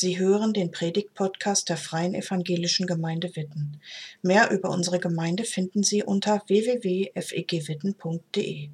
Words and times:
Sie 0.00 0.16
hören 0.16 0.52
den 0.52 0.70
Predigt-Podcast 0.70 1.68
der 1.68 1.76
Freien 1.76 2.14
Evangelischen 2.14 2.86
Gemeinde 2.86 3.34
Witten. 3.34 3.80
Mehr 4.22 4.52
über 4.52 4.70
unsere 4.70 5.00
Gemeinde 5.00 5.42
finden 5.42 5.82
Sie 5.82 6.04
unter 6.04 6.40
www.fegwitten.de. 6.46 8.70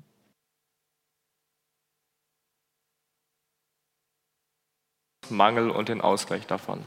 Mangel 5.30 5.71
und 5.71 5.88
den 5.88 6.02
Ausgleich 6.02 6.46
davon. 6.46 6.84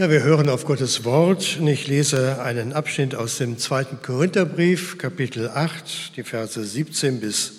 Ja, 0.00 0.08
wir 0.08 0.22
hören 0.22 0.48
auf 0.48 0.64
Gottes 0.64 1.04
Wort 1.04 1.58
und 1.60 1.66
ich 1.66 1.86
lese 1.86 2.40
einen 2.40 2.72
Abschnitt 2.72 3.14
aus 3.14 3.36
dem 3.36 3.58
zweiten 3.58 4.00
Korintherbrief, 4.00 4.96
Kapitel 4.96 5.50
8, 5.50 6.16
die 6.16 6.22
Verse 6.22 6.64
17 6.64 7.20
bis 7.20 7.52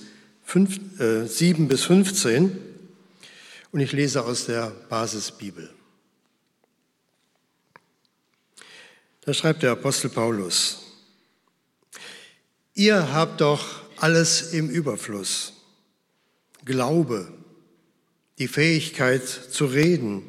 5, 0.45 0.99
äh, 0.99 1.27
7 1.27 1.67
bis 1.67 1.83
15 1.83 2.57
und 3.71 3.79
ich 3.79 3.91
lese 3.91 4.25
aus 4.25 4.47
der 4.47 4.71
Basisbibel. 4.89 5.69
Da 9.23 9.35
schreibt 9.35 9.61
der 9.61 9.73
Apostel 9.73 10.09
Paulus, 10.09 10.79
ihr 12.73 13.13
habt 13.13 13.41
doch 13.41 13.83
alles 13.97 14.51
im 14.51 14.67
Überfluss. 14.67 15.53
Glaube, 16.65 17.31
die 18.39 18.47
Fähigkeit 18.47 19.27
zu 19.27 19.67
reden, 19.67 20.23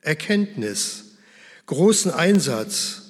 Erkenntnis, 0.00 1.05
großen 1.66 2.10
Einsatz 2.10 3.02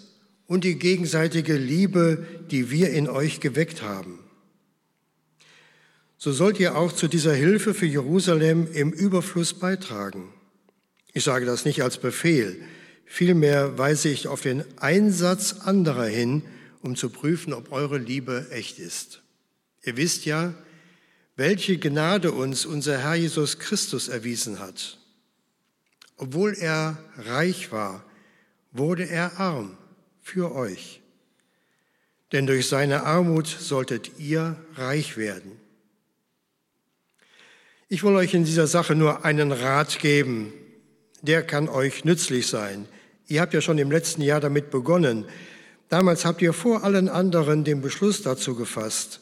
und 0.46 0.64
die 0.64 0.78
gegenseitige 0.78 1.56
Liebe, 1.56 2.27
die 2.51 2.70
wir 2.70 2.91
in 2.91 3.09
euch 3.09 3.41
geweckt 3.41 3.83
haben. 3.83 4.19
So 6.19 6.33
sollt 6.33 6.58
ihr 6.58 6.77
auch 6.77 6.92
zu 6.92 7.08
dieser 7.08 7.34
Hilfe 7.34 7.75
für 7.75 7.86
Jerusalem 7.86 8.66
im 8.72 8.92
Überfluss 8.92 9.55
beitragen. 9.55 10.33
Ich 11.12 11.25
sage 11.25 11.44
das 11.44 11.64
nicht 11.64 11.83
als 11.83 11.98
Befehl, 11.98 12.61
vielmehr 13.05 13.78
weise 13.78 14.08
ich 14.08 14.27
auf 14.28 14.41
den 14.41 14.64
Einsatz 14.78 15.61
anderer 15.61 16.06
hin, 16.06 16.42
um 16.83 16.97
zu 16.97 17.11
prüfen, 17.11 17.53
ob 17.53 17.72
eure 17.72 17.98
Liebe 17.98 18.47
echt 18.50 18.78
ist. 18.78 19.22
Ihr 19.83 19.97
wisst 19.97 20.25
ja, 20.25 20.55
welche 21.36 21.78
Gnade 21.78 22.33
uns 22.33 22.64
unser 22.64 22.98
Herr 22.98 23.14
Jesus 23.14 23.59
Christus 23.59 24.09
erwiesen 24.09 24.59
hat. 24.59 24.98
Obwohl 26.16 26.55
er 26.55 26.98
reich 27.19 27.72
war, 27.72 28.05
wurde 28.78 29.08
er 29.08 29.38
arm 29.38 29.77
für 30.22 30.55
euch. 30.55 31.00
Denn 32.32 32.46
durch 32.46 32.69
seine 32.69 33.05
Armut 33.05 33.46
solltet 33.46 34.19
ihr 34.19 34.56
reich 34.74 35.16
werden. 35.16 35.52
Ich 37.88 38.02
will 38.02 38.16
euch 38.16 38.34
in 38.34 38.44
dieser 38.44 38.66
Sache 38.66 38.97
nur 38.97 39.24
einen 39.24 39.52
Rat 39.52 40.00
geben, 40.00 40.52
der 41.22 41.44
kann 41.44 41.69
euch 41.69 42.04
nützlich 42.04 42.48
sein. 42.48 42.88
Ihr 43.28 43.41
habt 43.41 43.54
ja 43.54 43.60
schon 43.60 43.78
im 43.78 43.91
letzten 43.91 44.22
Jahr 44.22 44.41
damit 44.41 44.70
begonnen. 44.70 45.24
Damals 45.88 46.24
habt 46.24 46.42
ihr 46.42 46.52
vor 46.52 46.82
allen 46.82 47.08
anderen 47.08 47.62
den 47.62 47.80
Beschluss 47.80 48.22
dazu 48.22 48.56
gefasst. 48.56 49.20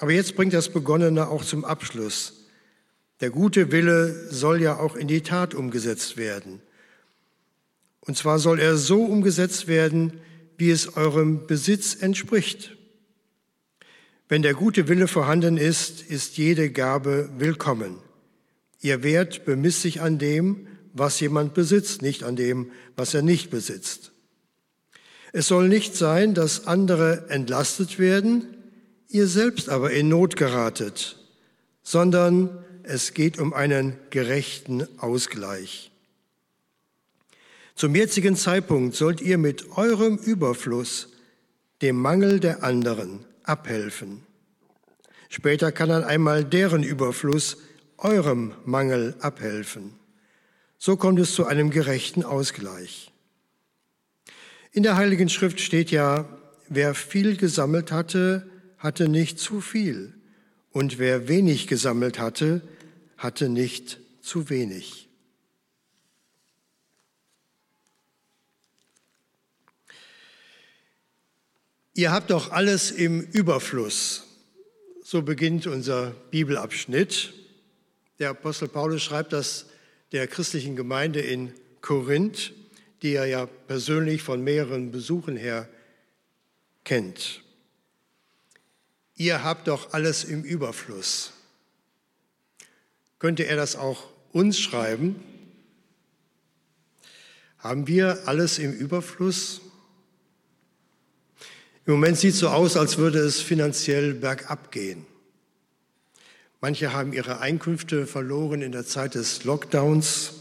Aber 0.00 0.10
jetzt 0.10 0.34
bringt 0.34 0.52
das 0.52 0.68
Begonnene 0.70 1.28
auch 1.28 1.44
zum 1.44 1.64
Abschluss. 1.64 2.44
Der 3.20 3.30
gute 3.30 3.70
Wille 3.70 4.28
soll 4.30 4.60
ja 4.60 4.78
auch 4.78 4.96
in 4.96 5.06
die 5.06 5.22
Tat 5.22 5.54
umgesetzt 5.54 6.16
werden. 6.16 6.60
Und 8.06 8.16
zwar 8.16 8.38
soll 8.38 8.60
er 8.60 8.76
so 8.76 9.04
umgesetzt 9.04 9.66
werden, 9.66 10.20
wie 10.58 10.70
es 10.70 10.96
eurem 10.96 11.46
Besitz 11.46 11.94
entspricht. 11.94 12.76
Wenn 14.28 14.42
der 14.42 14.54
gute 14.54 14.88
Wille 14.88 15.08
vorhanden 15.08 15.56
ist, 15.56 16.02
ist 16.02 16.36
jede 16.36 16.70
Gabe 16.70 17.30
willkommen. 17.38 17.98
Ihr 18.80 19.02
Wert 19.02 19.44
bemisst 19.44 19.82
sich 19.82 20.00
an 20.00 20.18
dem, 20.18 20.66
was 20.92 21.18
jemand 21.20 21.54
besitzt, 21.54 22.02
nicht 22.02 22.22
an 22.22 22.36
dem, 22.36 22.70
was 22.96 23.14
er 23.14 23.22
nicht 23.22 23.50
besitzt. 23.50 24.12
Es 25.32 25.48
soll 25.48 25.68
nicht 25.68 25.96
sein, 25.96 26.34
dass 26.34 26.66
andere 26.66 27.28
entlastet 27.28 27.98
werden, 27.98 28.56
ihr 29.08 29.26
selbst 29.26 29.68
aber 29.68 29.90
in 29.90 30.08
Not 30.08 30.36
geratet, 30.36 31.16
sondern 31.82 32.64
es 32.82 33.14
geht 33.14 33.38
um 33.38 33.52
einen 33.52 33.96
gerechten 34.10 34.86
Ausgleich. 34.98 35.90
Zum 37.74 37.94
jetzigen 37.96 38.36
Zeitpunkt 38.36 38.94
sollt 38.94 39.20
ihr 39.20 39.36
mit 39.36 39.76
eurem 39.76 40.16
Überfluss 40.16 41.08
dem 41.82 41.96
Mangel 41.96 42.38
der 42.38 42.62
anderen 42.62 43.24
abhelfen. 43.42 44.22
Später 45.28 45.72
kann 45.72 45.88
dann 45.88 46.04
einmal 46.04 46.44
deren 46.44 46.84
Überfluss 46.84 47.56
eurem 47.98 48.54
Mangel 48.64 49.16
abhelfen. 49.18 49.94
So 50.78 50.96
kommt 50.96 51.18
es 51.18 51.34
zu 51.34 51.46
einem 51.46 51.70
gerechten 51.70 52.22
Ausgleich. 52.22 53.10
In 54.70 54.84
der 54.84 54.96
Heiligen 54.96 55.28
Schrift 55.28 55.60
steht 55.60 55.90
ja, 55.90 56.28
wer 56.68 56.94
viel 56.94 57.36
gesammelt 57.36 57.90
hatte, 57.90 58.48
hatte 58.78 59.08
nicht 59.08 59.40
zu 59.40 59.60
viel. 59.60 60.14
Und 60.70 60.98
wer 60.98 61.26
wenig 61.26 61.66
gesammelt 61.66 62.18
hatte, 62.18 62.62
hatte 63.16 63.48
nicht 63.48 63.98
zu 64.20 64.50
wenig. 64.50 65.08
Ihr 71.96 72.10
habt 72.10 72.30
doch 72.30 72.50
alles 72.50 72.90
im 72.90 73.20
Überfluss. 73.20 74.24
So 75.04 75.22
beginnt 75.22 75.68
unser 75.68 76.10
Bibelabschnitt. 76.32 77.32
Der 78.18 78.30
Apostel 78.30 78.66
Paulus 78.66 79.00
schreibt 79.00 79.32
das 79.32 79.66
der 80.10 80.26
christlichen 80.26 80.74
Gemeinde 80.74 81.20
in 81.20 81.52
Korinth, 81.82 82.52
die 83.02 83.14
er 83.14 83.26
ja 83.26 83.46
persönlich 83.46 84.22
von 84.22 84.42
mehreren 84.42 84.90
Besuchen 84.90 85.36
her 85.36 85.68
kennt. 86.82 87.42
Ihr 89.14 89.44
habt 89.44 89.68
doch 89.68 89.92
alles 89.92 90.24
im 90.24 90.42
Überfluss. 90.42 91.32
Könnte 93.20 93.46
er 93.46 93.54
das 93.54 93.76
auch 93.76 94.10
uns 94.32 94.58
schreiben? 94.58 95.22
Haben 97.58 97.86
wir 97.86 98.26
alles 98.26 98.58
im 98.58 98.72
Überfluss? 98.72 99.60
Im 101.86 101.94
Moment 101.94 102.16
sieht 102.16 102.32
es 102.32 102.38
so 102.38 102.48
aus, 102.48 102.78
als 102.78 102.96
würde 102.96 103.18
es 103.18 103.42
finanziell 103.42 104.14
bergab 104.14 104.72
gehen. 104.72 105.04
Manche 106.62 106.94
haben 106.94 107.12
ihre 107.12 107.40
Einkünfte 107.40 108.06
verloren 108.06 108.62
in 108.62 108.72
der 108.72 108.86
Zeit 108.86 109.16
des 109.16 109.44
Lockdowns. 109.44 110.32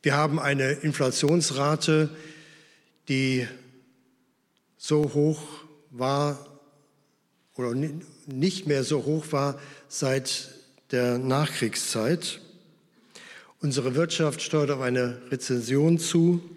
Wir 0.00 0.16
haben 0.16 0.38
eine 0.38 0.70
Inflationsrate, 0.74 2.08
die 3.08 3.48
so 4.76 5.12
hoch 5.12 5.42
war 5.90 6.46
oder 7.56 7.74
nicht 8.26 8.68
mehr 8.68 8.84
so 8.84 9.04
hoch 9.04 9.26
war 9.32 9.58
seit 9.88 10.54
der 10.92 11.18
Nachkriegszeit. 11.18 12.40
Unsere 13.58 13.96
Wirtschaft 13.96 14.40
steuert 14.40 14.70
auf 14.70 14.82
eine 14.82 15.20
Rezession 15.32 15.98
zu. 15.98 16.48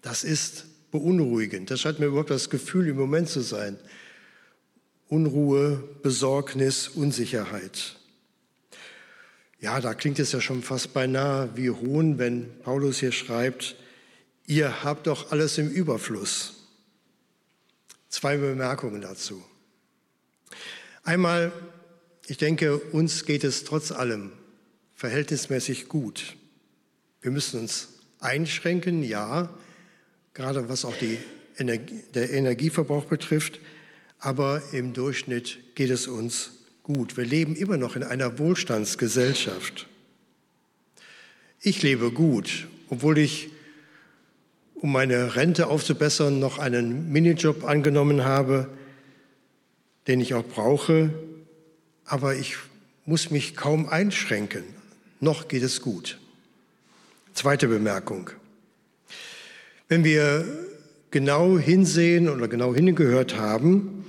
Das 0.00 0.24
ist 0.24 0.64
beunruhigend. 0.94 1.72
Das 1.72 1.80
scheint 1.80 1.98
mir 1.98 2.06
überhaupt 2.06 2.30
das 2.30 2.50
Gefühl 2.50 2.86
im 2.86 2.96
Moment 2.96 3.28
zu 3.28 3.40
sein. 3.40 3.76
Unruhe, 5.08 5.82
Besorgnis, 6.04 6.86
Unsicherheit. 6.86 7.96
Ja, 9.58 9.80
da 9.80 9.94
klingt 9.94 10.20
es 10.20 10.30
ja 10.30 10.40
schon 10.40 10.62
fast 10.62 10.94
beinahe 10.94 11.50
wie 11.56 11.70
Hohn, 11.70 12.18
wenn 12.18 12.48
Paulus 12.60 13.00
hier 13.00 13.10
schreibt, 13.10 13.74
ihr 14.46 14.84
habt 14.84 15.08
doch 15.08 15.32
alles 15.32 15.58
im 15.58 15.68
Überfluss. 15.68 16.68
Zwei 18.08 18.36
Bemerkungen 18.36 19.00
dazu. 19.00 19.44
Einmal, 21.02 21.50
ich 22.28 22.36
denke, 22.36 22.78
uns 22.78 23.24
geht 23.24 23.42
es 23.42 23.64
trotz 23.64 23.90
allem 23.90 24.30
verhältnismäßig 24.94 25.88
gut. 25.88 26.36
Wir 27.20 27.32
müssen 27.32 27.58
uns 27.58 27.88
einschränken, 28.20 29.02
ja, 29.02 29.52
gerade 30.34 30.68
was 30.68 30.84
auch 30.84 30.96
die 30.96 31.18
Energie, 31.58 32.02
der 32.14 32.32
Energieverbrauch 32.32 33.04
betrifft. 33.04 33.60
Aber 34.18 34.62
im 34.72 34.92
Durchschnitt 34.92 35.58
geht 35.74 35.90
es 35.90 36.06
uns 36.06 36.50
gut. 36.82 37.16
Wir 37.16 37.24
leben 37.24 37.56
immer 37.56 37.76
noch 37.76 37.96
in 37.96 38.02
einer 38.02 38.38
Wohlstandsgesellschaft. 38.38 39.86
Ich 41.60 41.82
lebe 41.82 42.10
gut, 42.10 42.68
obwohl 42.90 43.18
ich, 43.18 43.50
um 44.74 44.92
meine 44.92 45.36
Rente 45.36 45.68
aufzubessern, 45.68 46.38
noch 46.38 46.58
einen 46.58 47.10
Minijob 47.10 47.64
angenommen 47.64 48.24
habe, 48.24 48.68
den 50.06 50.20
ich 50.20 50.34
auch 50.34 50.44
brauche. 50.44 51.10
Aber 52.04 52.34
ich 52.34 52.56
muss 53.06 53.30
mich 53.30 53.56
kaum 53.56 53.88
einschränken. 53.88 54.64
Noch 55.20 55.48
geht 55.48 55.62
es 55.62 55.80
gut. 55.80 56.18
Zweite 57.32 57.66
Bemerkung. 57.66 58.30
Wenn 59.88 60.02
wir 60.02 60.46
genau 61.10 61.58
hinsehen 61.58 62.28
oder 62.30 62.48
genau 62.48 62.74
hingehört 62.74 63.36
haben, 63.36 64.06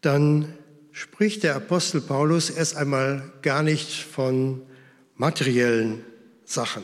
dann 0.00 0.54
spricht 0.90 1.42
der 1.42 1.54
Apostel 1.56 2.00
Paulus 2.00 2.48
erst 2.48 2.76
einmal 2.76 3.30
gar 3.42 3.62
nicht 3.62 3.92
von 3.92 4.62
materiellen 5.16 6.02
Sachen, 6.46 6.82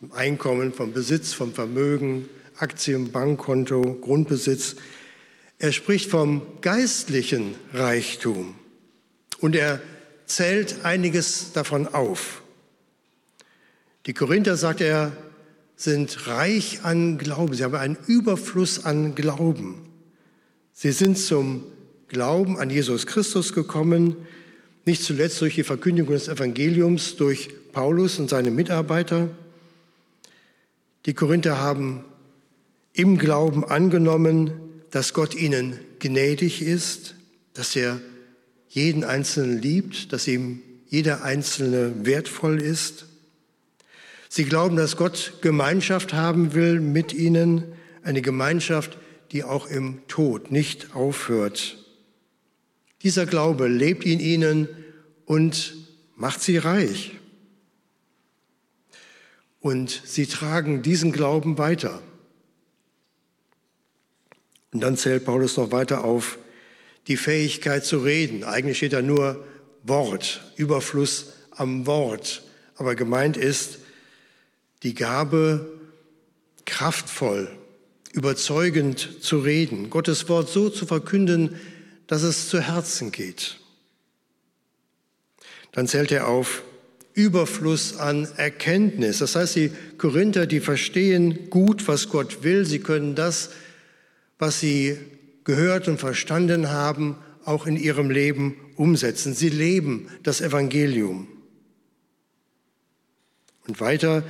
vom 0.00 0.12
Einkommen, 0.12 0.74
vom 0.74 0.92
Besitz, 0.92 1.32
vom 1.32 1.54
Vermögen, 1.54 2.28
Aktien, 2.58 3.10
Bankkonto, 3.10 3.98
Grundbesitz. 4.02 4.76
Er 5.58 5.72
spricht 5.72 6.10
vom 6.10 6.42
geistlichen 6.60 7.54
Reichtum 7.72 8.54
und 9.40 9.56
er 9.56 9.80
zählt 10.26 10.84
einiges 10.84 11.52
davon 11.52 11.88
auf. 11.88 12.42
Die 14.04 14.12
Korinther, 14.12 14.56
sagt 14.56 14.82
er, 14.82 15.16
sind 15.76 16.26
reich 16.26 16.80
an 16.84 17.18
Glauben. 17.18 17.54
Sie 17.54 17.62
haben 17.62 17.74
einen 17.74 17.98
Überfluss 18.06 18.84
an 18.84 19.14
Glauben. 19.14 19.86
Sie 20.72 20.92
sind 20.92 21.18
zum 21.18 21.64
Glauben 22.08 22.58
an 22.58 22.70
Jesus 22.70 23.06
Christus 23.06 23.52
gekommen, 23.52 24.16
nicht 24.84 25.02
zuletzt 25.02 25.40
durch 25.40 25.54
die 25.54 25.64
Verkündigung 25.64 26.14
des 26.14 26.28
Evangeliums 26.28 27.16
durch 27.16 27.50
Paulus 27.72 28.18
und 28.18 28.30
seine 28.30 28.50
Mitarbeiter. 28.50 29.28
Die 31.04 31.14
Korinther 31.14 31.60
haben 31.60 32.04
im 32.92 33.18
Glauben 33.18 33.64
angenommen, 33.64 34.52
dass 34.90 35.12
Gott 35.12 35.34
ihnen 35.34 35.78
gnädig 35.98 36.62
ist, 36.62 37.14
dass 37.52 37.76
er 37.76 38.00
jeden 38.68 39.04
Einzelnen 39.04 39.60
liebt, 39.60 40.12
dass 40.12 40.26
ihm 40.26 40.62
jeder 40.88 41.22
Einzelne 41.22 42.06
wertvoll 42.06 42.62
ist. 42.62 43.06
Sie 44.28 44.44
glauben, 44.44 44.76
dass 44.76 44.96
Gott 44.96 45.34
Gemeinschaft 45.40 46.12
haben 46.12 46.54
will 46.54 46.80
mit 46.80 47.12
ihnen, 47.12 47.72
eine 48.02 48.22
Gemeinschaft, 48.22 48.98
die 49.32 49.44
auch 49.44 49.66
im 49.66 50.06
Tod 50.08 50.50
nicht 50.50 50.94
aufhört. 50.94 51.78
Dieser 53.02 53.26
Glaube 53.26 53.68
lebt 53.68 54.04
in 54.04 54.20
ihnen 54.20 54.68
und 55.24 55.74
macht 56.16 56.42
sie 56.42 56.58
reich. 56.58 57.12
Und 59.60 60.02
sie 60.04 60.26
tragen 60.26 60.82
diesen 60.82 61.12
Glauben 61.12 61.58
weiter. 61.58 62.00
Und 64.72 64.80
dann 64.80 64.96
zählt 64.96 65.24
Paulus 65.24 65.56
noch 65.56 65.72
weiter 65.72 66.04
auf 66.04 66.38
die 67.08 67.16
Fähigkeit 67.16 67.84
zu 67.84 67.98
reden. 67.98 68.44
Eigentlich 68.44 68.76
steht 68.76 68.92
da 68.92 69.02
nur 69.02 69.44
Wort, 69.82 70.52
Überfluss 70.56 71.32
am 71.50 71.86
Wort. 71.86 72.42
Aber 72.76 72.94
gemeint 72.94 73.36
ist 73.36 73.78
die 74.82 74.94
Gabe, 74.94 75.72
kraftvoll, 76.64 77.48
überzeugend 78.12 79.22
zu 79.22 79.38
reden, 79.38 79.90
Gottes 79.90 80.28
Wort 80.28 80.48
so 80.48 80.68
zu 80.70 80.86
verkünden, 80.86 81.56
dass 82.06 82.22
es 82.22 82.48
zu 82.48 82.60
Herzen 82.60 83.12
geht. 83.12 83.58
Dann 85.72 85.86
zählt 85.86 86.12
er 86.12 86.28
auf 86.28 86.62
Überfluss 87.14 87.96
an 87.96 88.28
Erkenntnis. 88.36 89.18
Das 89.18 89.36
heißt, 89.36 89.56
die 89.56 89.72
Korinther, 89.98 90.46
die 90.46 90.60
verstehen 90.60 91.50
gut, 91.50 91.88
was 91.88 92.08
Gott 92.08 92.42
will. 92.42 92.64
Sie 92.64 92.78
können 92.78 93.14
das, 93.14 93.50
was 94.38 94.60
sie 94.60 94.98
gehört 95.44 95.88
und 95.88 95.98
verstanden 95.98 96.70
haben, 96.70 97.16
auch 97.44 97.66
in 97.66 97.76
ihrem 97.76 98.10
Leben 98.10 98.56
umsetzen. 98.76 99.34
Sie 99.34 99.48
leben 99.48 100.08
das 100.22 100.40
Evangelium. 100.40 101.28
Und 103.66 103.80
weiter, 103.80 104.22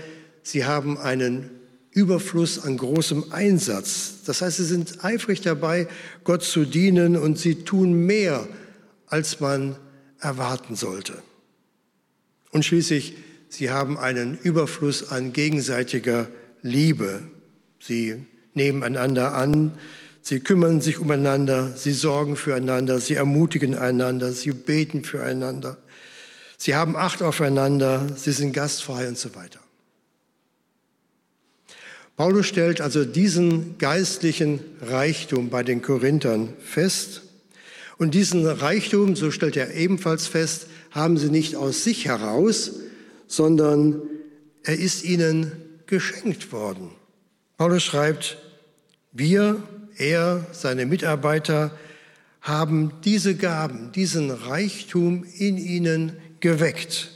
sie 0.46 0.64
haben 0.64 0.96
einen 0.96 1.50
Überfluss 1.90 2.60
an 2.62 2.76
großem 2.76 3.32
Einsatz. 3.32 4.22
Das 4.26 4.42
heißt, 4.42 4.58
sie 4.58 4.64
sind 4.64 5.04
eifrig 5.04 5.40
dabei, 5.40 5.88
Gott 6.22 6.44
zu 6.44 6.64
dienen 6.64 7.16
und 7.16 7.38
sie 7.38 7.64
tun 7.64 7.94
mehr, 8.06 8.46
als 9.06 9.40
man 9.40 9.76
erwarten 10.20 10.76
sollte. 10.76 11.14
Und 12.52 12.64
schließlich, 12.64 13.16
sie 13.48 13.70
haben 13.70 13.98
einen 13.98 14.38
Überfluss 14.38 15.10
an 15.10 15.32
gegenseitiger 15.32 16.28
Liebe. 16.62 17.22
Sie 17.80 18.24
nehmen 18.54 18.84
einander 18.84 19.34
an, 19.34 19.72
sie 20.22 20.40
kümmern 20.40 20.80
sich 20.80 21.00
umeinander, 21.00 21.76
sie 21.76 21.92
sorgen 21.92 22.36
füreinander, 22.36 23.00
sie 23.00 23.14
ermutigen 23.14 23.74
einander, 23.74 24.32
sie 24.32 24.52
beten 24.52 25.02
füreinander. 25.02 25.76
Sie 26.56 26.74
haben 26.74 26.96
Acht 26.96 27.22
aufeinander, 27.22 28.06
sie 28.16 28.32
sind 28.32 28.52
gastfrei 28.52 29.08
und 29.08 29.18
so 29.18 29.34
weiter. 29.34 29.60
Paulus 32.16 32.46
stellt 32.46 32.80
also 32.80 33.04
diesen 33.04 33.76
geistlichen 33.76 34.60
Reichtum 34.80 35.50
bei 35.50 35.62
den 35.62 35.82
Korinthern 35.82 36.54
fest. 36.58 37.22
Und 37.98 38.14
diesen 38.14 38.46
Reichtum, 38.46 39.16
so 39.16 39.30
stellt 39.30 39.56
er 39.56 39.74
ebenfalls 39.74 40.26
fest, 40.26 40.66
haben 40.90 41.18
sie 41.18 41.30
nicht 41.30 41.56
aus 41.56 41.84
sich 41.84 42.06
heraus, 42.06 42.72
sondern 43.26 44.00
er 44.62 44.78
ist 44.78 45.04
ihnen 45.04 45.52
geschenkt 45.86 46.52
worden. 46.52 46.90
Paulus 47.58 47.82
schreibt, 47.82 48.38
wir, 49.12 49.62
er, 49.98 50.46
seine 50.52 50.86
Mitarbeiter 50.86 51.70
haben 52.40 52.92
diese 53.04 53.34
Gaben, 53.34 53.92
diesen 53.92 54.30
Reichtum 54.30 55.24
in 55.36 55.58
ihnen 55.58 56.12
geweckt. 56.40 57.10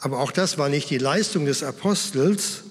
Aber 0.00 0.18
auch 0.18 0.32
das 0.32 0.58
war 0.58 0.68
nicht 0.68 0.90
die 0.90 0.98
Leistung 0.98 1.46
des 1.46 1.62
Apostels, 1.62 2.64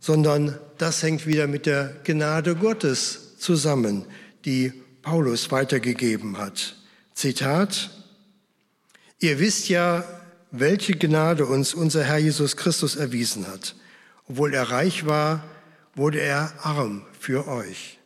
sondern 0.00 0.58
das 0.78 1.02
hängt 1.02 1.26
wieder 1.26 1.46
mit 1.46 1.66
der 1.66 1.94
Gnade 2.04 2.56
Gottes 2.56 3.36
zusammen, 3.38 4.06
die 4.44 4.72
Paulus 5.02 5.50
weitergegeben 5.50 6.38
hat. 6.38 6.76
Zitat, 7.14 7.90
ihr 9.18 9.38
wisst 9.38 9.68
ja, 9.68 10.04
welche 10.50 10.94
Gnade 10.94 11.46
uns 11.46 11.74
unser 11.74 12.02
Herr 12.02 12.18
Jesus 12.18 12.56
Christus 12.56 12.96
erwiesen 12.96 13.46
hat. 13.46 13.76
Obwohl 14.26 14.54
er 14.54 14.70
reich 14.70 15.06
war, 15.06 15.44
wurde 15.94 16.20
er 16.20 16.52
arm 16.62 17.04
für 17.18 17.46
euch. 17.46 17.98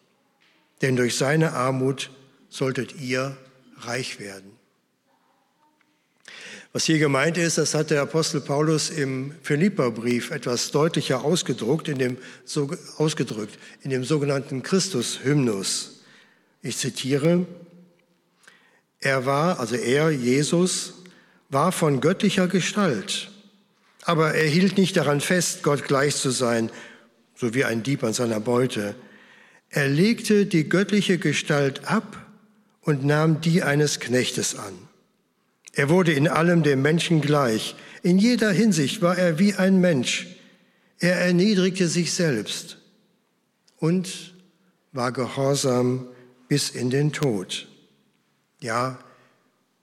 Denn 0.82 0.96
durch 0.96 1.16
seine 1.16 1.52
Armut 1.52 2.10
solltet 2.48 3.00
ihr 3.00 3.36
reich 3.78 4.18
werden. 4.20 4.53
Was 6.74 6.86
hier 6.86 6.98
gemeint 6.98 7.38
ist, 7.38 7.56
das 7.56 7.72
hat 7.72 7.90
der 7.90 8.02
Apostel 8.02 8.40
Paulus 8.40 8.90
im 8.90 9.32
Philipperbrief 9.42 10.32
etwas 10.32 10.72
deutlicher 10.72 11.24
ausgedruckt, 11.24 11.86
in 11.86 11.98
dem, 11.98 12.18
so, 12.44 12.68
ausgedrückt, 12.96 13.60
in 13.82 13.90
dem 13.90 14.02
sogenannten 14.02 14.64
Christus-Hymnus. 14.64 16.00
Ich 16.62 16.76
zitiere, 16.76 17.46
er 18.98 19.24
war, 19.24 19.60
also 19.60 19.76
er, 19.76 20.10
Jesus, 20.10 20.94
war 21.48 21.70
von 21.70 22.00
göttlicher 22.00 22.48
Gestalt, 22.48 23.30
aber 24.02 24.34
er 24.34 24.48
hielt 24.48 24.76
nicht 24.76 24.96
daran 24.96 25.20
fest, 25.20 25.62
Gott 25.62 25.84
gleich 25.84 26.16
zu 26.16 26.30
sein, 26.30 26.70
so 27.36 27.54
wie 27.54 27.64
ein 27.64 27.84
Dieb 27.84 28.02
an 28.02 28.14
seiner 28.14 28.40
Beute. 28.40 28.96
Er 29.70 29.86
legte 29.86 30.44
die 30.44 30.68
göttliche 30.68 31.18
Gestalt 31.18 31.84
ab 31.84 32.26
und 32.80 33.04
nahm 33.04 33.40
die 33.40 33.62
eines 33.62 34.00
Knechtes 34.00 34.56
an. 34.56 34.83
Er 35.76 35.88
wurde 35.88 36.12
in 36.12 36.28
allem 36.28 36.62
dem 36.62 36.82
Menschen 36.82 37.20
gleich. 37.20 37.74
In 38.02 38.18
jeder 38.18 38.52
Hinsicht 38.52 39.02
war 39.02 39.18
er 39.18 39.38
wie 39.38 39.54
ein 39.54 39.80
Mensch. 39.80 40.28
Er 40.98 41.16
erniedrigte 41.16 41.88
sich 41.88 42.12
selbst 42.12 42.78
und 43.78 44.34
war 44.92 45.10
gehorsam 45.10 46.06
bis 46.48 46.70
in 46.70 46.90
den 46.90 47.12
Tod. 47.12 47.66
Ja, 48.60 48.98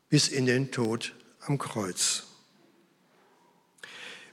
bis 0.09 0.29
in 0.29 0.45
den 0.45 0.71
Tod 0.71 1.13
am 1.41 1.57
Kreuz. 1.57 2.23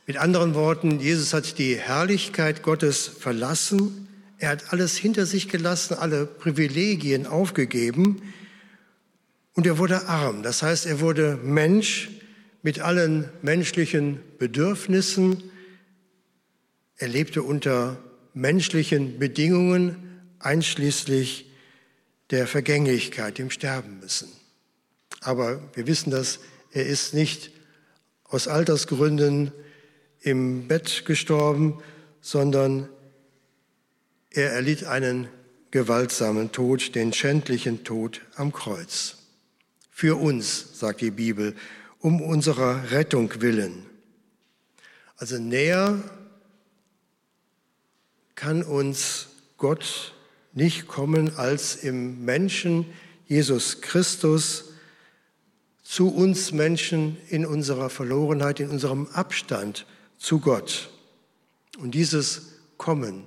Mit 0.07 0.17
anderen 0.17 0.55
Worten, 0.55 1.01
Jesus 1.01 1.35
hat 1.35 1.59
die 1.59 1.77
Herrlichkeit 1.77 2.63
Gottes 2.63 3.09
verlassen. 3.09 4.09
Er 4.39 4.51
hat 4.51 4.73
alles 4.73 4.97
hinter 4.97 5.27
sich 5.27 5.49
gelassen, 5.49 5.95
alle 5.95 6.25
Privilegien 6.25 7.27
aufgegeben 7.27 8.23
und 9.59 9.67
er 9.67 9.79
wurde 9.79 10.07
arm, 10.07 10.45
das 10.45 10.63
heißt, 10.63 10.87
er 10.87 11.01
wurde 11.01 11.37
Mensch 11.43 12.11
mit 12.63 12.79
allen 12.79 13.29
menschlichen 13.43 14.21
Bedürfnissen. 14.39 15.43
Er 16.97 17.09
lebte 17.09 17.43
unter 17.43 17.99
menschlichen 18.35 19.19
Bedingungen, 19.19 19.97
einschließlich 20.39 21.51
der 22.31 22.47
Vergänglichkeit, 22.47 23.39
dem 23.39 23.51
Sterben 23.51 23.99
müssen. 23.99 24.29
Aber 25.23 25.61
wir 25.75 25.89
wissen, 25.89 26.13
dass 26.13 26.39
er 26.71 26.87
ist 26.87 27.13
nicht 27.13 27.51
aus 28.23 28.47
Altersgründen 28.47 29.51
im 30.21 30.69
Bett 30.69 31.05
gestorben, 31.05 31.83
sondern 32.21 32.89
er 34.31 34.53
erlitt 34.53 34.85
einen 34.85 35.27
gewaltsamen 35.73 36.53
Tod, 36.53 36.95
den 36.95 37.13
schändlichen 37.13 37.83
Tod 37.83 38.21
am 38.37 38.53
Kreuz 38.53 39.18
für 39.99 40.15
uns, 40.15 40.79
sagt 40.79 41.01
die 41.01 41.11
Bibel, 41.11 41.57
um 41.99 42.23
unserer 42.23 42.93
Rettung 42.93 43.41
willen. 43.41 43.85
Also 45.17 45.39
näher 45.39 46.01
kann 48.37 48.63
uns 48.63 49.27
Gott 49.57 50.15
nicht 50.53 50.87
kommen 50.87 51.35
als 51.35 51.75
im 51.75 52.25
Menschen 52.25 52.87
Jesus 53.27 53.81
Christus 53.81 54.67
zu 55.83 56.15
uns 56.15 56.53
Menschen 56.53 57.17
in 57.29 57.45
unserer 57.45 57.91
Verlorenheit, 57.91 58.61
in 58.61 58.71
unserem 58.71 59.09
Abstand 59.09 59.85
zu 60.17 60.39
Gott. 60.39 60.91
Und 61.77 61.97
dieses 61.97 62.53
Kommen, 62.77 63.25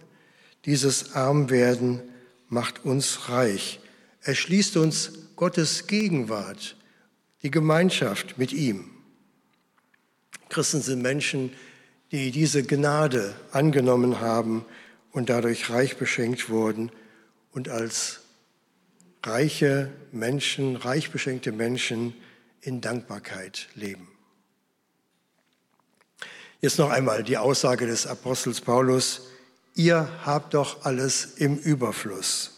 dieses 0.63 1.15
Armwerden 1.15 1.99
macht 2.47 2.85
uns 2.85 3.27
reich. 3.27 3.81
Er 4.21 4.35
schließt 4.35 4.77
uns 4.77 5.20
Gottes 5.41 5.87
Gegenwart, 5.87 6.75
die 7.41 7.49
Gemeinschaft 7.49 8.37
mit 8.37 8.53
ihm. 8.53 8.91
Christen 10.49 10.83
sind 10.83 11.01
Menschen, 11.01 11.51
die 12.11 12.29
diese 12.29 12.61
Gnade 12.61 13.33
angenommen 13.51 14.19
haben 14.19 14.63
und 15.11 15.31
dadurch 15.31 15.71
reich 15.71 15.97
beschenkt 15.97 16.51
wurden 16.51 16.91
und 17.53 17.69
als 17.69 18.19
reiche 19.23 19.89
Menschen, 20.11 20.75
reich 20.75 21.09
beschenkte 21.09 21.51
Menschen 21.51 22.13
in 22.61 22.79
Dankbarkeit 22.79 23.67
leben. 23.73 24.09
Jetzt 26.61 26.77
noch 26.77 26.91
einmal 26.91 27.23
die 27.23 27.39
Aussage 27.39 27.87
des 27.87 28.05
Apostels 28.05 28.61
Paulus, 28.61 29.29
ihr 29.73 30.07
habt 30.23 30.53
doch 30.53 30.85
alles 30.85 31.25
im 31.37 31.57
Überfluss. 31.57 32.57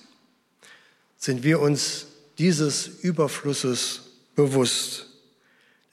Sind 1.16 1.44
wir 1.44 1.62
uns 1.62 2.08
dieses 2.44 2.88
Überflusses 2.88 4.02
bewusst? 4.36 5.08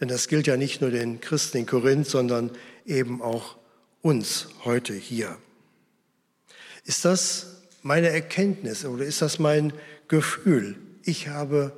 Denn 0.00 0.09
das 0.09 0.26
gilt 0.26 0.49
ja 0.49 0.57
nicht 0.57 0.80
nur 0.80 0.90
den 0.90 1.21
Christen 1.21 1.59
in 1.59 1.66
Korinth, 1.66 2.09
sondern 2.09 2.50
eben 2.85 3.23
auch 3.23 3.57
uns 4.02 4.49
heute 4.64 4.92
hier. 4.92 5.38
Ist 6.85 7.04
das 7.04 7.62
meine 7.83 8.09
Erkenntnis 8.09 8.85
oder 8.85 9.04
ist 9.04 9.23
das 9.23 9.38
mein 9.38 9.73
Gefühl? 10.09 10.75
Ich 11.04 11.28
habe 11.28 11.73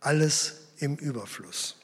alles 0.00 0.56
im 0.76 0.96
Überfluss. 0.96 1.76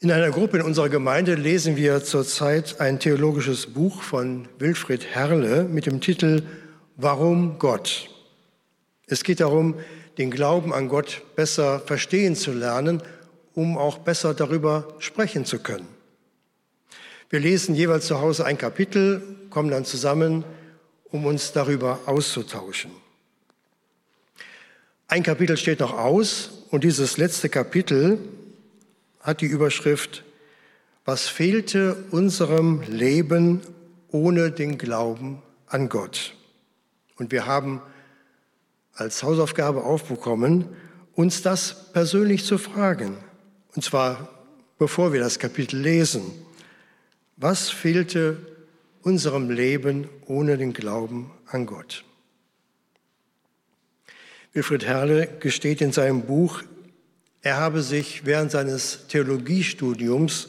In 0.00 0.12
einer 0.12 0.30
Gruppe 0.32 0.58
in 0.58 0.64
unserer 0.64 0.90
Gemeinde 0.90 1.34
lesen 1.34 1.76
wir 1.76 2.04
zurzeit 2.04 2.78
ein 2.78 3.00
theologisches 3.00 3.68
Buch 3.68 4.02
von 4.02 4.48
Wilfried 4.58 5.06
Herle 5.06 5.64
mit 5.64 5.86
dem 5.86 6.02
Titel 6.02 6.42
Warum 6.96 7.58
Gott? 7.58 8.13
Es 9.06 9.22
geht 9.22 9.40
darum, 9.40 9.74
den 10.18 10.30
Glauben 10.30 10.72
an 10.72 10.88
Gott 10.88 11.22
besser 11.36 11.80
verstehen 11.80 12.36
zu 12.36 12.52
lernen, 12.52 13.02
um 13.54 13.76
auch 13.76 13.98
besser 13.98 14.34
darüber 14.34 14.94
sprechen 14.98 15.44
zu 15.44 15.58
können. 15.58 15.88
Wir 17.30 17.40
lesen 17.40 17.74
jeweils 17.74 18.06
zu 18.06 18.20
Hause 18.20 18.44
ein 18.44 18.58
Kapitel, 18.58 19.22
kommen 19.50 19.70
dann 19.70 19.84
zusammen, 19.84 20.44
um 21.10 21.26
uns 21.26 21.52
darüber 21.52 22.00
auszutauschen. 22.06 22.90
Ein 25.08 25.22
Kapitel 25.22 25.56
steht 25.56 25.80
noch 25.80 25.96
aus 25.96 26.64
und 26.70 26.84
dieses 26.84 27.18
letzte 27.18 27.48
Kapitel 27.48 28.18
hat 29.20 29.40
die 29.40 29.46
Überschrift 29.46 30.24
Was 31.04 31.28
fehlte 31.28 31.96
unserem 32.10 32.82
Leben 32.88 33.60
ohne 34.08 34.50
den 34.50 34.78
Glauben 34.78 35.42
an 35.66 35.88
Gott? 35.88 36.34
Und 37.16 37.30
wir 37.30 37.46
haben 37.46 37.82
als 38.94 39.22
Hausaufgabe 39.22 39.84
aufbekommen, 39.84 40.68
uns 41.14 41.42
das 41.42 41.92
persönlich 41.92 42.44
zu 42.44 42.58
fragen. 42.58 43.16
Und 43.74 43.82
zwar 43.82 44.28
bevor 44.78 45.12
wir 45.12 45.20
das 45.20 45.38
Kapitel 45.38 45.78
lesen. 45.78 46.32
Was 47.36 47.70
fehlte 47.70 48.36
unserem 49.02 49.50
Leben 49.50 50.08
ohne 50.26 50.56
den 50.56 50.72
Glauben 50.72 51.30
an 51.46 51.66
Gott? 51.66 52.04
Wilfried 54.52 54.84
Herle 54.84 55.28
gesteht 55.40 55.80
in 55.80 55.92
seinem 55.92 56.22
Buch, 56.22 56.62
er 57.42 57.56
habe 57.56 57.82
sich 57.82 58.24
während 58.24 58.50
seines 58.50 59.06
Theologiestudiums 59.08 60.48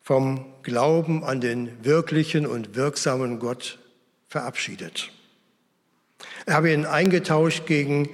vom 0.00 0.44
Glauben 0.62 1.22
an 1.22 1.40
den 1.40 1.84
wirklichen 1.84 2.46
und 2.46 2.74
wirksamen 2.74 3.38
Gott 3.38 3.78
verabschiedet. 4.26 5.12
Er 6.46 6.54
habe 6.54 6.72
ihn 6.72 6.86
eingetauscht 6.86 7.66
gegen 7.66 8.08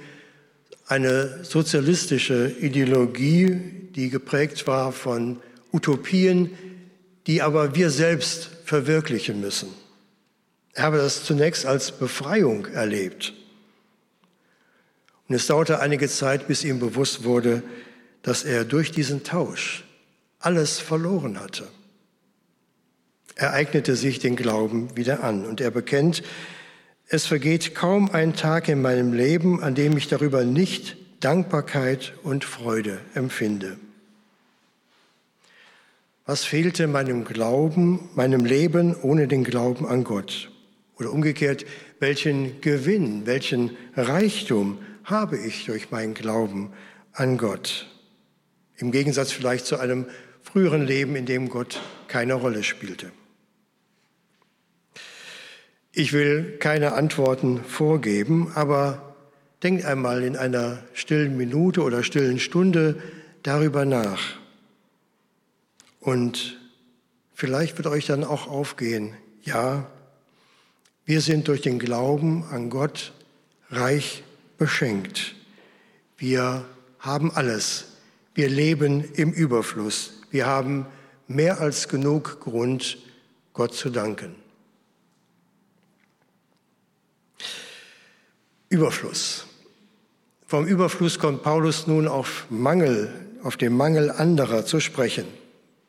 eine 0.87 1.43
sozialistische 1.43 2.49
Ideologie, 2.59 3.59
die 3.95 4.09
geprägt 4.09 4.67
war 4.67 4.91
von 4.91 5.41
Utopien, 5.73 6.57
die 7.27 7.41
aber 7.41 7.75
wir 7.75 7.89
selbst 7.89 8.49
verwirklichen 8.63 9.41
müssen. 9.41 9.69
Er 10.73 10.83
habe 10.83 10.97
das 10.97 11.23
zunächst 11.23 11.65
als 11.65 11.91
Befreiung 11.91 12.67
erlebt. 12.67 13.33
Und 15.27 15.35
es 15.35 15.47
dauerte 15.47 15.79
einige 15.79 16.07
Zeit, 16.07 16.47
bis 16.47 16.63
ihm 16.63 16.79
bewusst 16.79 17.23
wurde, 17.23 17.63
dass 18.21 18.43
er 18.43 18.63
durch 18.63 18.91
diesen 18.91 19.23
Tausch 19.23 19.83
alles 20.39 20.79
verloren 20.79 21.39
hatte. 21.39 21.67
Er 23.35 23.53
eignete 23.53 23.95
sich 23.95 24.19
den 24.19 24.35
Glauben 24.35 24.95
wieder 24.95 25.23
an 25.23 25.45
und 25.45 25.61
er 25.61 25.71
bekennt, 25.71 26.23
es 27.09 27.25
vergeht 27.25 27.73
kaum 27.73 28.11
ein 28.11 28.33
Tag 28.33 28.67
in 28.67 28.81
meinem 28.81 29.13
Leben, 29.13 29.63
an 29.63 29.75
dem 29.75 29.95
ich 29.95 30.07
darüber 30.07 30.43
nicht 30.43 30.97
Dankbarkeit 31.21 32.13
und 32.23 32.43
Freude 32.43 32.99
empfinde. 33.15 33.77
Was 36.25 36.43
fehlte 36.43 36.87
meinem 36.87 37.23
Glauben, 37.23 38.09
meinem 38.13 38.43
Leben 38.43 38.95
ohne 39.01 39.29
den 39.29 39.45
Glauben 39.45 39.87
an 39.87 40.03
Gott? 40.03 40.51
Oder 40.99 41.13
umgekehrt, 41.13 41.65
welchen 41.99 42.59
Gewinn, 42.59 43.25
welchen 43.25 43.77
Reichtum 43.95 44.79
habe 45.05 45.37
ich 45.37 45.65
durch 45.65 45.89
meinen 45.91 46.13
Glauben 46.13 46.73
an 47.13 47.37
Gott? 47.37 47.87
Im 48.75 48.91
Gegensatz 48.91 49.31
vielleicht 49.31 49.65
zu 49.65 49.79
einem 49.79 50.07
früheren 50.43 50.85
Leben, 50.85 51.15
in 51.15 51.25
dem 51.25 51.47
Gott 51.47 51.79
keine 52.09 52.33
Rolle 52.33 52.63
spielte. 52.63 53.11
Ich 55.99 56.13
will 56.13 56.57
keine 56.59 56.93
Antworten 56.93 57.63
vorgeben, 57.63 58.51
aber 58.53 59.15
denkt 59.63 59.83
einmal 59.83 60.21
in 60.21 60.37
einer 60.37 60.83
stillen 60.93 61.35
Minute 61.37 61.81
oder 61.81 62.03
stillen 62.03 62.37
Stunde 62.37 63.01
darüber 63.41 63.83
nach. 63.83 64.37
Und 65.99 66.59
vielleicht 67.33 67.79
wird 67.79 67.87
euch 67.87 68.05
dann 68.05 68.23
auch 68.23 68.47
aufgehen, 68.47 69.15
ja, 69.41 69.89
wir 71.05 71.19
sind 71.21 71.47
durch 71.47 71.61
den 71.61 71.79
Glauben 71.79 72.43
an 72.51 72.69
Gott 72.69 73.11
reich 73.71 74.21
beschenkt. 74.59 75.33
Wir 76.15 76.63
haben 76.99 77.31
alles. 77.31 77.85
Wir 78.35 78.49
leben 78.49 79.03
im 79.15 79.31
Überfluss. 79.31 80.21
Wir 80.29 80.45
haben 80.45 80.85
mehr 81.27 81.59
als 81.59 81.87
genug 81.87 82.39
Grund, 82.39 82.99
Gott 83.53 83.73
zu 83.73 83.89
danken. 83.89 84.46
Überfluss. 88.69 89.45
Vom 90.45 90.65
Überfluss 90.65 91.19
kommt 91.19 91.43
Paulus 91.43 91.87
nun 91.87 92.07
auf 92.07 92.45
Mangel, 92.49 93.13
auf 93.43 93.57
den 93.57 93.75
Mangel 93.75 94.11
anderer 94.11 94.65
zu 94.65 94.79
sprechen. 94.79 95.25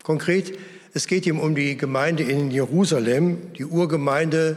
Konkret, 0.03 0.59
es 0.95 1.07
geht 1.07 1.27
ihm 1.27 1.39
um 1.39 1.55
die 1.55 1.77
Gemeinde 1.77 2.23
in 2.23 2.51
Jerusalem, 2.51 3.53
die 3.55 3.65
Urgemeinde, 3.65 4.57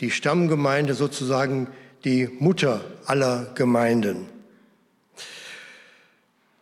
die 0.00 0.10
Stammgemeinde, 0.10 0.94
sozusagen 0.94 1.68
die 2.04 2.28
Mutter 2.38 2.84
aller 3.04 3.52
Gemeinden. 3.54 4.26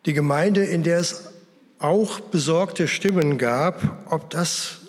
Die 0.06 0.12
Gemeinde, 0.12 0.64
in 0.64 0.82
der 0.82 0.98
es 0.98 1.30
auch 1.78 2.20
besorgte 2.20 2.88
Stimmen 2.88 3.38
gab, 3.38 4.10
ob 4.10 4.30
das 4.30 4.80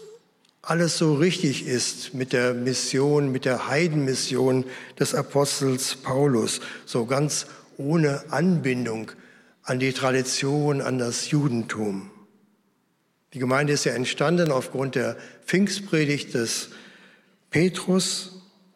alles 0.66 0.98
so 0.98 1.14
richtig 1.14 1.68
ist 1.68 2.16
mit 2.16 2.34
der 2.34 2.54
Mission, 2.56 3.32
mit 3.32 3.46
der 3.46 3.68
Heidenmission 3.70 4.66
des 5.00 5.14
Apostels 5.14 5.96
Paulus, 5.96 6.60
so 6.86 7.06
ganz 7.06 7.46
ohne 7.78 8.24
Anbindung 8.32 9.12
an 9.64 9.80
die 9.80 9.94
Tradition, 9.94 10.82
an 10.82 10.98
das 10.98 11.30
Judentum. 11.30 12.10
Die 13.34 13.40
Gemeinde 13.40 13.74
ist 13.74 13.84
ja 13.84 13.94
entstanden 13.94 14.52
aufgrund 14.52 14.96
der 14.96 15.18
Pfingstpredigt 15.46 16.34
des 16.34 16.70
Petrus. 17.52 18.32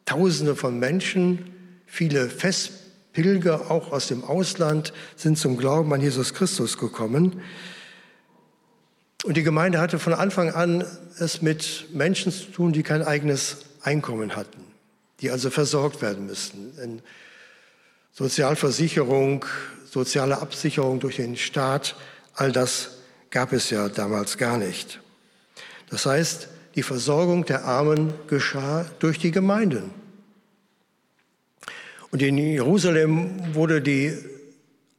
Tausende 0.05 0.55
von 0.55 0.79
Menschen, 0.79 1.53
viele 1.85 2.29
Festpilger 2.29 3.69
auch 3.69 3.91
aus 3.91 4.07
dem 4.07 4.23
Ausland 4.23 4.91
sind 5.15 5.37
zum 5.37 5.55
Glauben 5.55 5.93
an 5.93 6.01
Jesus 6.01 6.33
Christus 6.33 6.77
gekommen. 6.77 7.41
Und 9.23 9.35
die 9.35 9.43
Gemeinde 9.43 9.79
hatte 9.79 9.99
von 9.99 10.13
Anfang 10.13 10.49
an 10.51 10.85
es 11.19 11.41
mit 11.41 11.87
Menschen 11.93 12.31
zu 12.31 12.45
tun, 12.45 12.71
die 12.71 12.83
kein 12.83 13.03
eigenes 13.03 13.57
Einkommen 13.81 14.35
hatten, 14.35 14.63
die 15.19 15.29
also 15.29 15.49
versorgt 15.49 16.01
werden 16.01 16.25
müssten. 16.25 16.77
In 16.81 17.01
Sozialversicherung, 18.13 19.45
soziale 19.89 20.41
Absicherung 20.41 20.99
durch 20.99 21.17
den 21.17 21.35
Staat, 21.35 21.95
all 22.33 22.51
das 22.51 22.97
gab 23.29 23.51
es 23.51 23.69
ja 23.69 23.89
damals 23.89 24.37
gar 24.37 24.57
nicht. 24.57 25.01
Das 25.89 26.05
heißt, 26.05 26.47
die 26.75 26.83
Versorgung 26.83 27.45
der 27.45 27.65
Armen 27.65 28.13
geschah 28.27 28.85
durch 28.99 29.19
die 29.19 29.31
Gemeinden. 29.31 29.91
Und 32.11 32.21
in 32.21 32.37
Jerusalem 32.37 33.53
wurde 33.53 33.81
die 33.81 34.17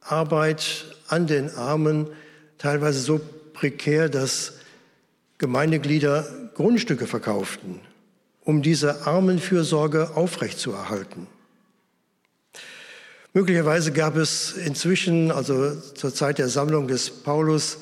Arbeit 0.01 0.85
an 1.07 1.27
den 1.27 1.49
Armen 1.55 2.07
teilweise 2.57 2.99
so 2.99 3.19
prekär, 3.61 4.09
dass 4.09 4.53
Gemeindeglieder 5.37 6.49
Grundstücke 6.55 7.05
verkauften, 7.05 7.79
um 8.43 8.63
diese 8.63 9.05
Armenfürsorge 9.05 10.15
aufrechtzuerhalten. 10.15 11.27
Möglicherweise 13.33 13.91
gab 13.91 14.15
es 14.15 14.53
inzwischen, 14.53 15.29
also 15.29 15.79
zur 15.79 16.11
Zeit 16.11 16.39
der 16.39 16.49
Sammlung 16.49 16.87
des 16.87 17.11
Paulus, 17.11 17.77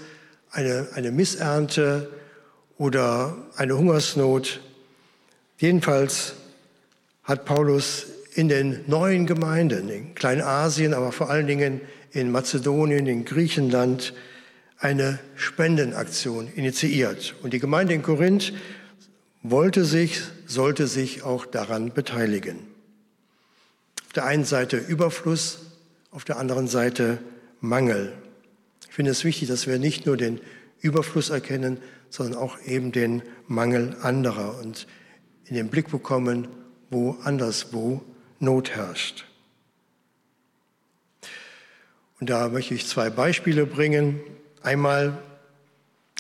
eine, 0.51 0.89
eine 0.95 1.11
Missernte 1.11 2.09
oder 2.77 3.37
eine 3.55 3.77
Hungersnot. 3.77 4.59
Jedenfalls 5.59 6.33
hat 7.23 7.45
Paulus 7.45 8.07
in 8.33 8.49
den 8.49 8.83
neuen 8.87 9.25
Gemeinden, 9.25 9.87
in 9.87 10.13
Kleinasien, 10.13 10.93
aber 10.93 11.13
vor 11.13 11.29
allen 11.29 11.47
Dingen 11.47 11.79
in 12.11 12.33
Mazedonien, 12.33 13.07
in 13.07 13.23
Griechenland, 13.23 14.13
eine 14.79 15.19
Spendenaktion 15.35 16.51
initiiert. 16.53 17.35
Und 17.43 17.53
die 17.53 17.59
Gemeinde 17.59 17.93
in 17.93 18.01
Korinth 18.01 18.53
wollte 19.43 19.85
sich, 19.85 20.21
sollte 20.45 20.87
sich 20.87 21.23
auch 21.23 21.45
daran 21.45 21.93
beteiligen. 21.93 22.59
Auf 24.07 24.13
der 24.13 24.25
einen 24.25 24.45
Seite 24.45 24.77
Überfluss, 24.77 25.59
auf 26.11 26.23
der 26.23 26.37
anderen 26.39 26.67
Seite 26.67 27.19
Mangel. 27.61 28.13
Ich 28.87 28.95
finde 28.95 29.11
es 29.11 29.23
wichtig, 29.23 29.47
dass 29.49 29.67
wir 29.67 29.79
nicht 29.79 30.05
nur 30.05 30.17
den 30.17 30.39
Überfluss 30.81 31.29
erkennen, 31.29 31.77
sondern 32.09 32.39
auch 32.39 32.59
eben 32.65 32.91
den 32.91 33.21
Mangel 33.47 33.95
anderer 34.01 34.59
und 34.59 34.87
in 35.45 35.55
den 35.55 35.69
Blick 35.69 35.91
bekommen, 35.91 36.47
wo 36.89 37.17
anderswo 37.23 38.01
Not 38.39 38.71
herrscht. 38.71 39.25
Und 42.19 42.29
da 42.29 42.49
möchte 42.49 42.73
ich 42.73 42.87
zwei 42.87 43.09
Beispiele 43.09 43.65
bringen. 43.65 44.19
Einmal, 44.61 45.17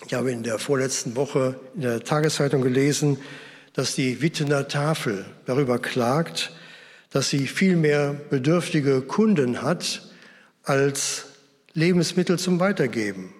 ich 0.07 0.13
habe 0.13 0.31
in 0.31 0.43
der 0.43 0.59
vorletzten 0.59 1.17
Woche 1.17 1.59
in 1.75 1.81
der 1.81 2.03
Tageszeitung 2.03 2.61
gelesen, 2.61 3.17
dass 3.73 3.95
die 3.95 4.21
Wittener 4.21 4.69
Tafel 4.69 5.25
darüber 5.45 5.77
klagt, 5.77 6.53
dass 7.11 7.29
sie 7.29 7.47
viel 7.47 7.75
mehr 7.75 8.13
bedürftige 8.29 9.01
Kunden 9.01 9.61
hat 9.61 10.03
als 10.63 11.25
Lebensmittel 11.73 12.39
zum 12.39 12.61
Weitergeben. 12.61 13.33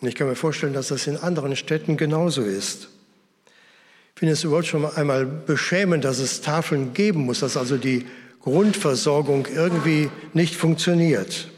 Und 0.00 0.08
ich 0.08 0.14
kann 0.14 0.26
mir 0.26 0.36
vorstellen, 0.36 0.74
dass 0.74 0.88
das 0.88 1.06
in 1.06 1.16
anderen 1.16 1.56
Städten 1.56 1.96
genauso 1.96 2.42
ist. 2.42 2.88
Ich 4.14 4.18
finde 4.18 4.34
es 4.34 4.44
überhaupt 4.44 4.66
schon 4.66 4.84
einmal 4.84 5.24
beschämend, 5.24 6.04
dass 6.04 6.18
es 6.18 6.42
Tafeln 6.42 6.92
geben 6.92 7.24
muss, 7.24 7.40
dass 7.40 7.56
also 7.56 7.78
die 7.78 8.06
Grundversorgung 8.40 9.46
irgendwie 9.46 10.10
nicht 10.34 10.54
funktioniert. 10.54 11.48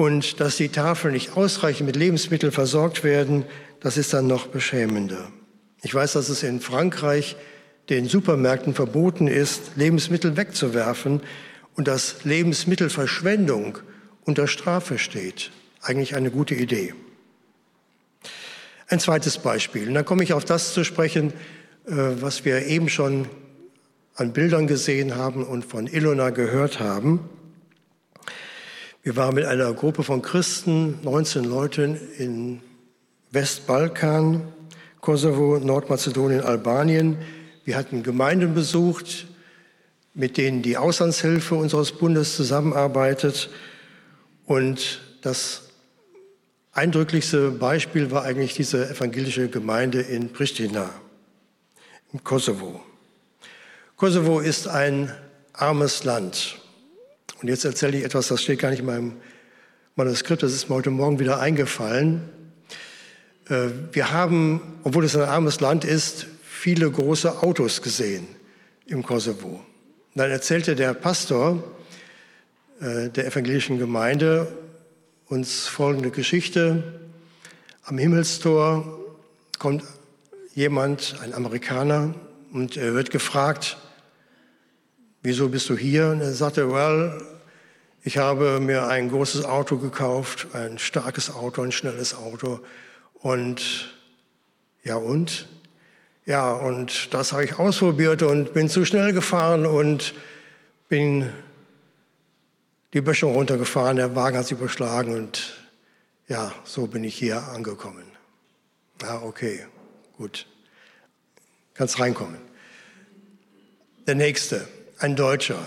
Und 0.00 0.40
dass 0.40 0.56
die 0.56 0.70
Tafeln 0.70 1.12
nicht 1.12 1.36
ausreichend 1.36 1.84
mit 1.86 1.94
Lebensmitteln 1.94 2.52
versorgt 2.52 3.04
werden, 3.04 3.44
das 3.80 3.98
ist 3.98 4.14
dann 4.14 4.26
noch 4.26 4.46
beschämender. 4.46 5.30
Ich 5.82 5.94
weiß, 5.94 6.14
dass 6.14 6.30
es 6.30 6.42
in 6.42 6.62
Frankreich 6.62 7.36
den 7.90 8.08
Supermärkten 8.08 8.72
verboten 8.72 9.26
ist, 9.28 9.72
Lebensmittel 9.76 10.38
wegzuwerfen 10.38 11.20
und 11.74 11.86
dass 11.86 12.24
Lebensmittelverschwendung 12.24 13.76
unter 14.24 14.46
Strafe 14.46 14.96
steht. 14.96 15.50
Eigentlich 15.82 16.16
eine 16.16 16.30
gute 16.30 16.54
Idee. 16.54 16.94
Ein 18.88 19.00
zweites 19.00 19.36
Beispiel. 19.36 19.86
Und 19.86 19.92
dann 19.92 20.06
komme 20.06 20.24
ich 20.24 20.32
auf 20.32 20.46
das 20.46 20.72
zu 20.72 20.82
sprechen, 20.82 21.34
äh, 21.86 21.92
was 21.92 22.46
wir 22.46 22.64
eben 22.64 22.88
schon 22.88 23.28
an 24.14 24.32
Bildern 24.32 24.66
gesehen 24.66 25.16
haben 25.16 25.44
und 25.44 25.66
von 25.66 25.86
Ilona 25.86 26.30
gehört 26.30 26.80
haben. 26.80 27.28
Wir 29.02 29.16
waren 29.16 29.34
mit 29.34 29.46
einer 29.46 29.72
Gruppe 29.72 30.02
von 30.02 30.20
Christen, 30.20 30.98
19 31.02 31.44
Leuten 31.44 31.98
in 32.18 32.60
Westbalkan, 33.30 34.42
Kosovo, 35.00 35.58
Nordmazedonien, 35.58 36.42
Albanien, 36.42 37.16
wir 37.64 37.78
hatten 37.78 38.02
Gemeinden 38.02 38.52
besucht, 38.52 39.26
mit 40.12 40.36
denen 40.36 40.60
die 40.60 40.76
Auslandshilfe 40.76 41.54
unseres 41.54 41.92
Bundes 41.92 42.36
zusammenarbeitet. 42.36 43.48
Und 44.44 45.00
das 45.22 45.62
eindrücklichste 46.72 47.52
Beispiel 47.52 48.10
war 48.10 48.24
eigentlich 48.24 48.52
diese 48.52 48.90
evangelische 48.90 49.48
Gemeinde 49.48 50.02
in 50.02 50.30
Pristina, 50.30 50.90
im 52.12 52.22
Kosovo. 52.22 52.82
Kosovo 53.96 54.40
ist 54.40 54.68
ein 54.68 55.10
armes 55.54 56.04
Land. 56.04 56.60
Und 57.40 57.48
jetzt 57.48 57.64
erzähle 57.64 57.96
ich 57.96 58.04
etwas, 58.04 58.28
das 58.28 58.42
steht 58.42 58.58
gar 58.58 58.70
nicht 58.70 58.80
in 58.80 58.86
meinem 58.86 59.12
Manuskript, 59.96 60.42
das 60.42 60.52
ist 60.52 60.68
mir 60.68 60.74
heute 60.74 60.90
Morgen 60.90 61.18
wieder 61.18 61.40
eingefallen. 61.40 62.28
Äh, 63.48 63.68
wir 63.92 64.12
haben, 64.12 64.60
obwohl 64.84 65.04
es 65.04 65.16
ein 65.16 65.22
armes 65.22 65.60
Land 65.60 65.84
ist, 65.84 66.26
viele 66.42 66.90
große 66.90 67.42
Autos 67.42 67.80
gesehen 67.80 68.26
im 68.86 69.02
Kosovo. 69.02 69.64
dann 70.14 70.30
erzählte 70.30 70.74
der 70.76 70.92
Pastor 70.92 71.64
äh, 72.80 73.08
der 73.08 73.26
evangelischen 73.26 73.78
Gemeinde 73.78 74.48
uns 75.26 75.66
folgende 75.66 76.10
Geschichte. 76.10 76.82
Am 77.84 77.96
Himmelstor 77.96 78.98
kommt 79.58 79.84
jemand, 80.54 81.16
ein 81.22 81.32
Amerikaner, 81.32 82.14
und 82.52 82.76
er 82.76 82.94
wird 82.94 83.10
gefragt, 83.10 83.78
wieso 85.22 85.48
bist 85.48 85.68
du 85.68 85.76
hier? 85.76 86.08
Und 86.08 86.20
er 86.20 86.32
sagte, 86.32 86.72
well, 86.72 87.22
ich 88.02 88.18
habe 88.18 88.60
mir 88.60 88.86
ein 88.86 89.10
großes 89.10 89.44
Auto 89.44 89.76
gekauft, 89.76 90.48
ein 90.54 90.78
starkes 90.78 91.30
Auto, 91.30 91.62
ein 91.62 91.72
schnelles 91.72 92.14
Auto. 92.14 92.60
Und 93.14 93.94
ja 94.82 94.96
und? 94.96 95.48
Ja, 96.24 96.52
und 96.52 97.12
das 97.12 97.32
habe 97.32 97.44
ich 97.44 97.58
ausprobiert 97.58 98.22
und 98.22 98.54
bin 98.54 98.68
zu 98.68 98.84
schnell 98.84 99.12
gefahren 99.12 99.66
und 99.66 100.14
bin 100.88 101.30
die 102.92 103.00
Böschung 103.00 103.34
runtergefahren, 103.34 103.96
der 103.96 104.16
Wagen 104.16 104.36
hat 104.36 104.46
sich 104.46 104.58
überschlagen 104.58 105.14
und 105.14 105.56
ja, 106.28 106.52
so 106.64 106.86
bin 106.86 107.04
ich 107.04 107.14
hier 107.14 107.42
angekommen. 107.48 108.04
Ja, 109.02 109.22
okay, 109.22 109.66
gut. 110.16 110.46
Kannst 111.74 111.98
reinkommen. 111.98 112.40
Der 114.06 114.14
nächste, 114.14 114.68
ein 115.00 115.16
Deutscher. 115.16 115.66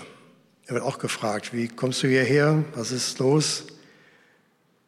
Er 0.66 0.74
wird 0.74 0.84
auch 0.84 0.98
gefragt, 0.98 1.52
wie 1.52 1.68
kommst 1.68 2.02
du 2.02 2.08
hierher? 2.08 2.64
Was 2.74 2.92
ist 2.92 3.18
los? 3.18 3.66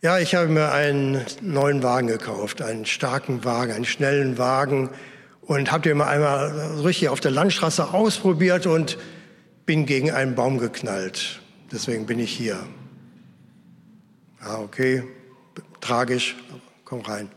Ja, 0.02 0.18
ich 0.18 0.34
habe 0.34 0.48
mir 0.48 0.72
einen 0.72 1.24
neuen 1.40 1.82
Wagen 1.82 2.06
gekauft, 2.06 2.62
einen 2.62 2.86
starken 2.86 3.44
Wagen, 3.44 3.72
einen 3.72 3.84
schnellen 3.84 4.38
Wagen 4.38 4.90
und 5.42 5.72
habe 5.72 5.82
den 5.82 5.98
mal 5.98 6.08
einmal 6.08 6.80
richtig 6.84 7.08
auf 7.08 7.20
der 7.20 7.32
Landstraße 7.32 7.92
ausprobiert 7.92 8.66
und 8.66 8.98
bin 9.66 9.84
gegen 9.84 10.12
einen 10.12 10.34
Baum 10.36 10.58
geknallt. 10.58 11.40
Deswegen 11.72 12.06
bin 12.06 12.20
ich 12.20 12.30
hier. 12.30 12.58
Ah, 14.40 14.60
okay, 14.60 15.02
tragisch, 15.80 16.36
komm 16.84 17.00
rein. 17.00 17.30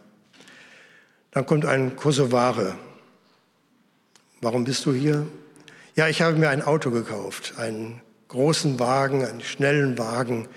Dann 1.32 1.46
kommt 1.46 1.66
ein 1.66 1.96
Kosovare. 1.96 2.76
Warum 4.42 4.64
bist 4.64 4.86
du 4.86 4.94
hier? 4.94 5.26
Ja, 6.00 6.08
ich 6.08 6.22
habe 6.22 6.38
mir 6.38 6.48
ein 6.48 6.62
Auto 6.62 6.92
gekauft, 6.92 7.56
einen 7.58 8.00
großen 8.30 8.80
Wagen, 8.80 9.26
einen 9.26 9.42
schnellen 9.42 9.98
Wagen. 9.98 10.48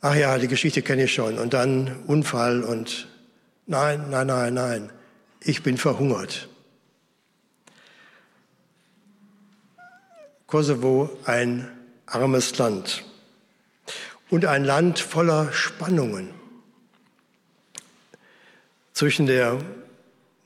Ach 0.00 0.16
ja, 0.16 0.38
die 0.38 0.48
Geschichte 0.48 0.82
kenne 0.82 1.04
ich 1.04 1.14
schon. 1.14 1.38
Und 1.38 1.54
dann 1.54 2.02
Unfall 2.08 2.64
und 2.64 3.06
nein, 3.68 4.10
nein, 4.10 4.26
nein, 4.26 4.54
nein 4.54 4.92
ich 5.38 5.62
bin 5.62 5.78
verhungert. 5.78 6.48
Kosovo 10.48 11.16
ein 11.24 11.70
armes 12.06 12.58
Land 12.58 13.04
und 14.30 14.46
ein 14.46 14.64
Land 14.64 14.98
voller 14.98 15.52
Spannungen 15.52 16.30
zwischen 18.94 19.26
der 19.26 19.60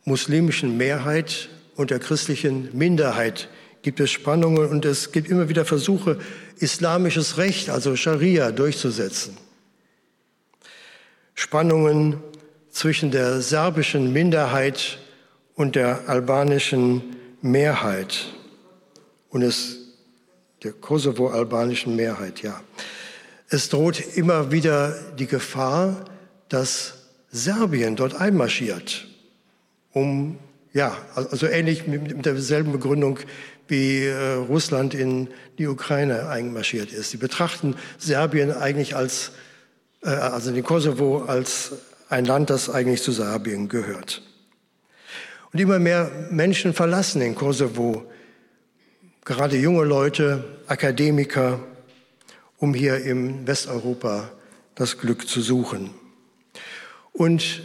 muslimischen 0.05 0.77
Mehrheit 0.77 1.49
und 1.77 1.91
der 1.91 1.99
christlichen 1.99 2.77
Minderheit 2.77 3.49
gibt 3.83 4.01
es 4.01 4.11
Spannungen 4.11 4.69
und 4.69 4.85
es 4.85 5.13
gibt 5.13 5.29
immer 5.29 5.49
wieder 5.49 5.65
Versuche, 5.65 6.19
islamisches 6.59 7.39
Recht, 7.39 7.71
also 7.71 7.95
Scharia, 7.95 8.51
durchzusetzen. 8.51 9.37
Spannungen 11.35 12.21
zwischen 12.71 13.11
der 13.11 13.41
serbischen 13.41 14.13
Minderheit 14.13 14.99
und 15.55 15.77
der 15.77 16.09
albanischen 16.09 17.17
Mehrheit 17.43 18.27
und 19.29 19.43
es 19.43 19.77
der 20.63 20.73
Kosovo-albanischen 20.73 21.95
Mehrheit, 21.95 22.43
ja. 22.43 22.61
Es 23.49 23.69
droht 23.69 24.17
immer 24.17 24.51
wieder 24.51 24.99
die 25.19 25.27
Gefahr, 25.27 26.07
dass 26.49 26.95
Serbien 27.31 27.95
dort 27.95 28.15
einmarschiert 28.15 29.07
um, 29.93 30.39
ja, 30.77 30.95
also 31.15 31.47
ähnlich 31.47 31.87
mit, 31.87 32.27
derselben 32.27 32.71
Begründung, 32.71 33.19
wie 33.67 34.05
äh, 34.05 34.35
Russland 34.35 34.93
in 34.93 35.29
die 35.57 35.69
Ukraine 35.69 36.29
einmarschiert 36.29 36.93
ist. 36.93 37.11
Sie 37.11 37.17
betrachten 37.17 37.77
Serbien 37.97 38.53
eigentlich 38.53 38.95
als, 38.95 39.33
äh, 40.03 40.11
also 40.11 40.53
den 40.53 40.63
Kosovo 40.63 41.25
als 41.25 41.73
ein 42.11 42.27
Land, 42.27 42.51
das 42.51 42.69
eigentlich 42.69 43.03
zu 43.03 43.11
Serbien 43.13 43.71
gehört. 43.71 44.21
Und 45.51 45.61
immer 45.61 45.79
mehr 45.79 46.11
Menschen 46.31 46.75
verlassen 46.75 47.21
den 47.21 47.35
Kosovo, 47.35 48.05
gerade 49.25 49.57
junge 49.57 49.85
Leute, 49.85 50.45
Akademiker, 50.67 51.59
um 52.59 52.75
hier 52.75 53.03
im 53.03 53.47
Westeuropa 53.47 54.31
das 54.75 54.99
Glück 54.99 55.27
zu 55.27 55.41
suchen. 55.41 55.91
Und 57.15 57.63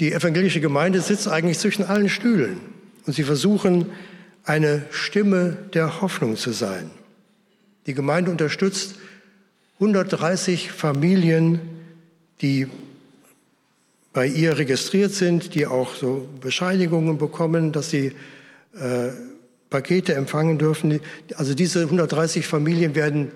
die 0.00 0.12
evangelische 0.12 0.60
Gemeinde 0.60 1.00
sitzt 1.00 1.28
eigentlich 1.28 1.58
zwischen 1.58 1.84
allen 1.84 2.08
Stühlen 2.08 2.60
und 3.06 3.14
sie 3.14 3.24
versuchen, 3.24 3.86
eine 4.44 4.84
Stimme 4.90 5.56
der 5.74 6.00
Hoffnung 6.00 6.36
zu 6.36 6.52
sein. 6.52 6.90
Die 7.86 7.94
Gemeinde 7.94 8.30
unterstützt 8.30 8.96
130 9.74 10.70
Familien, 10.72 11.60
die 12.40 12.66
bei 14.12 14.26
ihr 14.26 14.58
registriert 14.58 15.12
sind, 15.12 15.54
die 15.54 15.66
auch 15.66 15.94
so 15.94 16.28
Bescheinigungen 16.40 17.18
bekommen, 17.18 17.72
dass 17.72 17.90
sie 17.90 18.12
äh, 18.74 19.10
Pakete 19.70 20.14
empfangen 20.14 20.58
dürfen. 20.58 21.00
Also 21.36 21.54
diese 21.54 21.82
130 21.82 22.46
Familien 22.46 22.94
werden 22.94 23.32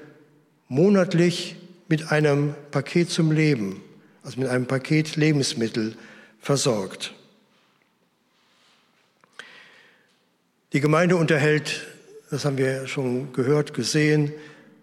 monatlich 0.69 1.57
mit 1.89 2.11
einem 2.11 2.55
Paket 2.71 3.11
zum 3.11 3.33
Leben, 3.33 3.81
also 4.23 4.41
mit 4.41 4.49
einem 4.49 4.67
Paket 4.67 5.17
Lebensmittel 5.17 5.95
versorgt. 6.43 7.15
Die 10.73 10.81
Gemeinde 10.81 11.17
unterhält, 11.17 11.87
das 12.31 12.45
haben 12.45 12.59
wir 12.59 12.87
schon 12.87 13.33
gehört, 13.33 13.73
gesehen, 13.73 14.33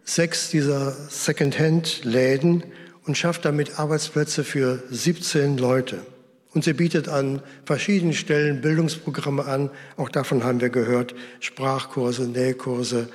sechs 0.04 0.50
dieser 0.50 0.91
Second-Hand-Läden 1.10 2.63
und 3.04 3.17
schafft 3.17 3.45
damit 3.45 3.78
Arbeitsplätze 3.78 4.43
für 4.43 4.82
17 4.89 5.58
Leute. 5.58 6.06
Und 6.54 6.63
sie 6.63 6.74
bietet 6.74 7.08
an 7.10 7.41
verschiedenen 7.65 8.13
Stellen 8.13 8.62
Bildungsprogramme 8.62 9.45
an. 9.45 9.69
Auch 9.98 10.10
davon 10.10 10.43
haben 10.43 10.62
wir 10.62 10.69
gehört. 10.69 11.13
Sprachkurse, 11.39 12.24
Nähkurse, 12.28 13.10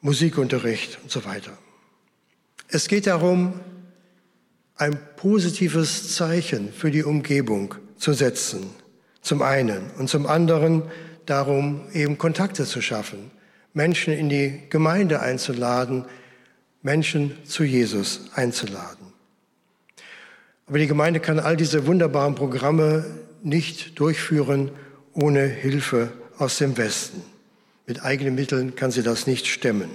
Musikunterricht 0.00 0.98
und 1.02 1.10
so 1.10 1.24
weiter. 1.24 1.56
Es 2.68 2.86
geht 2.86 3.06
darum, 3.06 3.58
ein 4.78 4.98
positives 5.16 6.14
Zeichen 6.14 6.72
für 6.72 6.90
die 6.90 7.04
Umgebung 7.04 7.74
zu 7.96 8.12
setzen. 8.12 8.70
Zum 9.20 9.42
einen. 9.42 9.90
Und 9.98 10.08
zum 10.08 10.26
anderen 10.26 10.84
darum, 11.26 11.82
eben 11.92 12.16
Kontakte 12.16 12.64
zu 12.64 12.80
schaffen, 12.80 13.30
Menschen 13.74 14.14
in 14.14 14.28
die 14.28 14.62
Gemeinde 14.70 15.20
einzuladen, 15.20 16.04
Menschen 16.82 17.36
zu 17.44 17.64
Jesus 17.64 18.30
einzuladen. 18.34 19.12
Aber 20.66 20.78
die 20.78 20.86
Gemeinde 20.86 21.20
kann 21.20 21.40
all 21.40 21.56
diese 21.56 21.86
wunderbaren 21.86 22.34
Programme 22.34 23.04
nicht 23.42 23.98
durchführen 23.98 24.70
ohne 25.12 25.46
Hilfe 25.46 26.12
aus 26.38 26.58
dem 26.58 26.76
Westen. 26.76 27.22
Mit 27.86 28.04
eigenen 28.04 28.34
Mitteln 28.34 28.76
kann 28.76 28.90
sie 28.90 29.02
das 29.02 29.26
nicht 29.26 29.46
stemmen. 29.46 29.90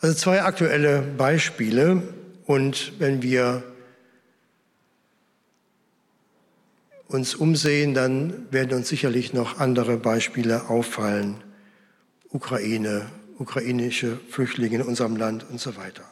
Also 0.00 0.14
zwei 0.14 0.42
aktuelle 0.42 1.02
Beispiele. 1.02 2.02
Und 2.50 2.94
wenn 2.98 3.22
wir 3.22 3.62
uns 7.06 7.36
umsehen, 7.36 7.94
dann 7.94 8.52
werden 8.52 8.76
uns 8.76 8.88
sicherlich 8.88 9.32
noch 9.32 9.60
andere 9.60 9.96
Beispiele 9.96 10.68
auffallen. 10.68 11.36
Ukraine, 12.28 13.08
ukrainische 13.38 14.18
Flüchtlinge 14.30 14.78
in 14.78 14.82
unserem 14.82 15.14
Land 15.14 15.46
und 15.48 15.60
so 15.60 15.76
weiter. 15.76 16.02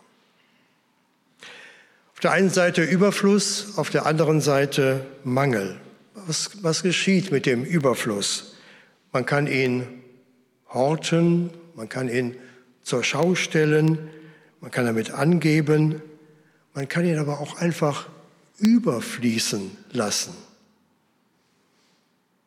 Auf 2.12 2.20
der 2.20 2.30
einen 2.30 2.50
Seite 2.50 2.84
Überfluss, 2.84 3.76
auf 3.76 3.90
der 3.90 4.06
anderen 4.06 4.40
Seite 4.40 5.04
Mangel. 5.24 5.80
Was, 6.14 6.62
was 6.62 6.84
geschieht 6.84 7.32
mit 7.32 7.46
dem 7.46 7.64
Überfluss? 7.64 8.54
Man 9.10 9.26
kann 9.26 9.48
ihn 9.48 9.88
horten, 10.72 11.50
man 11.74 11.88
kann 11.88 12.08
ihn 12.08 12.36
zur 12.84 13.02
Schau 13.02 13.34
stellen, 13.34 14.08
man 14.60 14.70
kann 14.70 14.86
damit 14.86 15.10
angeben, 15.10 16.00
man 16.78 16.88
kann 16.88 17.04
ihn 17.04 17.18
aber 17.18 17.40
auch 17.40 17.58
einfach 17.58 18.08
überfließen 18.58 19.76
lassen. 19.92 20.32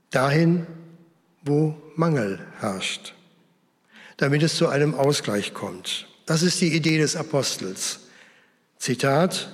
Dahin, 0.09 0.65
wo 1.43 1.75
Mangel 1.95 2.39
herrscht 2.59 3.13
damit 4.21 4.43
es 4.43 4.55
zu 4.55 4.67
einem 4.67 4.93
Ausgleich 4.93 5.55
kommt. 5.55 6.07
Das 6.27 6.43
ist 6.43 6.61
die 6.61 6.75
Idee 6.75 6.99
des 6.99 7.15
Apostels. 7.15 8.01
Zitat, 8.77 9.49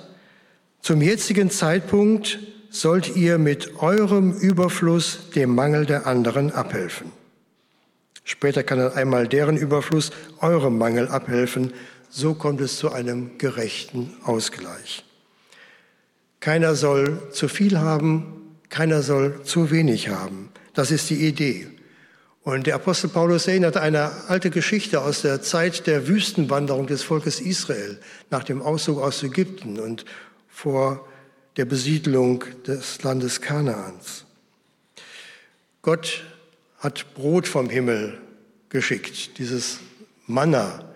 zum 0.82 1.00
jetzigen 1.00 1.50
Zeitpunkt 1.50 2.38
sollt 2.68 3.16
ihr 3.16 3.38
mit 3.38 3.76
eurem 3.80 4.32
Überfluss 4.32 5.30
dem 5.34 5.54
Mangel 5.54 5.86
der 5.86 6.06
anderen 6.06 6.52
abhelfen. 6.52 7.12
Später 8.24 8.62
kann 8.62 8.78
dann 8.78 8.92
einmal 8.92 9.26
deren 9.26 9.56
Überfluss 9.56 10.10
eurem 10.40 10.76
Mangel 10.76 11.08
abhelfen. 11.08 11.72
So 12.10 12.34
kommt 12.34 12.60
es 12.60 12.78
zu 12.78 12.92
einem 12.92 13.38
gerechten 13.38 14.14
Ausgleich. 14.24 15.04
Keiner 16.40 16.74
soll 16.74 17.30
zu 17.32 17.48
viel 17.48 17.78
haben, 17.78 18.56
keiner 18.68 19.02
soll 19.02 19.42
zu 19.42 19.70
wenig 19.70 20.08
haben. 20.08 20.50
Das 20.74 20.90
ist 20.90 21.10
die 21.10 21.26
Idee. 21.26 21.68
Und 22.42 22.66
der 22.66 22.76
Apostel 22.76 23.08
Paulus 23.08 23.46
erinnert 23.46 23.76
eine 23.76 24.10
alte 24.28 24.50
Geschichte 24.50 25.02
aus 25.02 25.22
der 25.22 25.42
Zeit 25.42 25.86
der 25.86 26.08
Wüstenwanderung 26.08 26.86
des 26.86 27.02
Volkes 27.02 27.40
Israel 27.40 28.00
nach 28.30 28.44
dem 28.44 28.62
Auszug 28.62 29.00
aus 29.00 29.22
Ägypten 29.22 29.78
und 29.78 30.04
vor 30.48 31.06
der 31.58 31.66
Besiedlung 31.66 32.44
des 32.66 33.02
Landes 33.02 33.40
Kanaans. 33.40 34.24
Gott 35.82 36.24
hat 36.78 37.14
Brot 37.14 37.46
vom 37.46 37.68
Himmel 37.68 38.18
geschickt, 38.68 39.38
dieses 39.38 39.80
Manna. 40.26 40.87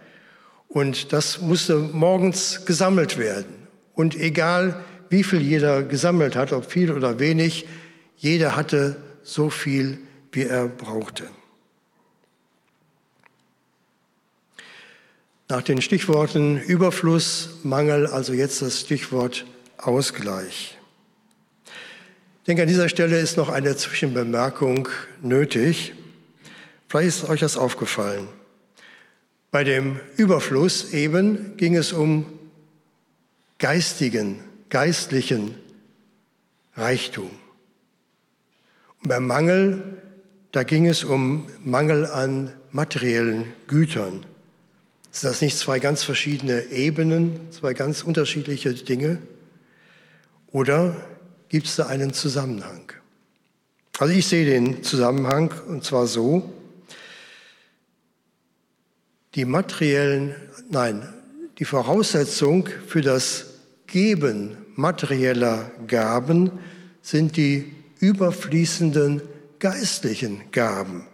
Und 0.72 1.12
das 1.12 1.42
musste 1.42 1.76
morgens 1.76 2.64
gesammelt 2.64 3.18
werden. 3.18 3.68
Und 3.94 4.16
egal, 4.16 4.82
wie 5.10 5.22
viel 5.22 5.42
jeder 5.42 5.82
gesammelt 5.82 6.34
hat, 6.34 6.52
ob 6.54 6.70
viel 6.70 6.90
oder 6.90 7.18
wenig, 7.18 7.66
jeder 8.16 8.56
hatte 8.56 8.96
so 9.22 9.50
viel, 9.50 9.98
wie 10.32 10.44
er 10.44 10.68
brauchte. 10.68 11.28
Nach 15.50 15.60
den 15.60 15.82
Stichworten 15.82 16.56
Überfluss, 16.56 17.58
Mangel, 17.62 18.06
also 18.06 18.32
jetzt 18.32 18.62
das 18.62 18.80
Stichwort 18.80 19.44
Ausgleich. 19.76 20.78
Ich 21.66 22.46
denke, 22.46 22.62
an 22.62 22.68
dieser 22.68 22.88
Stelle 22.88 23.18
ist 23.18 23.36
noch 23.36 23.50
eine 23.50 23.76
Zwischenbemerkung 23.76 24.88
nötig. 25.20 25.92
Vielleicht 26.88 27.08
ist 27.08 27.28
euch 27.28 27.40
das 27.40 27.58
aufgefallen. 27.58 28.28
Bei 29.52 29.64
dem 29.64 30.00
Überfluss 30.16 30.94
eben 30.94 31.58
ging 31.58 31.76
es 31.76 31.92
um 31.92 32.24
geistigen, 33.58 34.40
geistlichen 34.70 35.54
Reichtum. 36.74 37.30
Und 39.02 39.08
beim 39.08 39.26
Mangel, 39.26 39.98
da 40.52 40.62
ging 40.62 40.86
es 40.86 41.04
um 41.04 41.48
Mangel 41.62 42.06
an 42.06 42.50
materiellen 42.70 43.44
Gütern. 43.66 44.24
Sind 45.10 45.30
das 45.30 45.42
nicht 45.42 45.58
zwei 45.58 45.80
ganz 45.80 46.02
verschiedene 46.02 46.70
Ebenen, 46.70 47.38
zwei 47.50 47.74
ganz 47.74 48.02
unterschiedliche 48.02 48.72
Dinge? 48.72 49.18
Oder 50.50 50.96
gibt 51.50 51.66
es 51.66 51.76
da 51.76 51.88
einen 51.88 52.14
Zusammenhang? 52.14 52.90
Also 53.98 54.14
ich 54.14 54.26
sehe 54.26 54.46
den 54.46 54.82
Zusammenhang 54.82 55.52
und 55.68 55.84
zwar 55.84 56.06
so, 56.06 56.50
die 59.34 59.44
materiellen, 59.44 60.34
nein, 60.70 61.08
die 61.58 61.64
Voraussetzung 61.64 62.68
für 62.86 63.00
das 63.00 63.46
Geben 63.86 64.56
materieller 64.74 65.70
Gaben 65.86 66.50
sind 67.02 67.36
die 67.36 67.74
überfließenden 68.00 69.22
geistlichen 69.58 70.50
Gaben. 70.50 71.06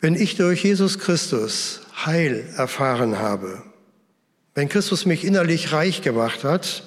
Wenn 0.00 0.14
ich 0.14 0.36
durch 0.36 0.64
Jesus 0.64 0.98
Christus 0.98 1.80
Heil 2.04 2.44
erfahren 2.56 3.18
habe, 3.18 3.62
wenn 4.54 4.68
Christus 4.68 5.06
mich 5.06 5.24
innerlich 5.24 5.72
reich 5.72 6.02
gemacht 6.02 6.44
hat, 6.44 6.84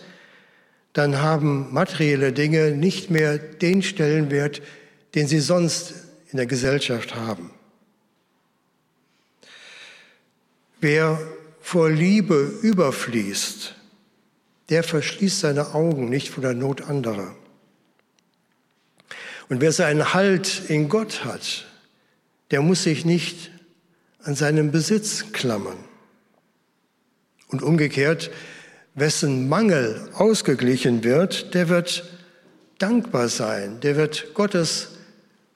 dann 0.94 1.22
haben 1.22 1.74
materielle 1.74 2.32
Dinge 2.32 2.72
nicht 2.72 3.10
mehr 3.10 3.38
den 3.38 3.82
Stellenwert, 3.82 4.62
den 5.16 5.28
sie 5.28 5.40
sonst 5.40 5.94
in 6.32 6.38
der 6.38 6.46
Gesellschaft 6.46 7.16
haben. 7.16 7.55
Wer 10.88 11.20
vor 11.62 11.90
Liebe 11.90 12.60
überfließt, 12.62 13.74
der 14.70 14.84
verschließt 14.84 15.40
seine 15.40 15.74
Augen 15.74 16.10
nicht 16.10 16.30
vor 16.30 16.44
der 16.44 16.54
Not 16.54 16.84
anderer. 16.84 17.36
Und 19.50 19.62
wer 19.62 19.72
seinen 19.72 20.14
Halt 20.14 20.62
in 20.68 20.88
Gott 20.88 21.26
hat, 21.26 21.66
der 22.52 22.62
muss 22.62 22.84
sich 22.84 23.04
nicht 23.04 23.50
an 24.22 24.36
seinen 24.36 24.70
Besitz 24.70 25.32
klammern. 25.32 25.80
Und 27.48 27.64
umgekehrt, 27.64 28.30
wessen 28.94 29.50
Mangel 29.50 30.08
ausgeglichen 30.14 31.04
wird, 31.04 31.56
der 31.56 31.68
wird 31.68 32.08
dankbar 32.78 33.30
sein, 33.30 33.80
der 33.80 33.96
wird 33.96 34.36
Gottes 34.36 34.90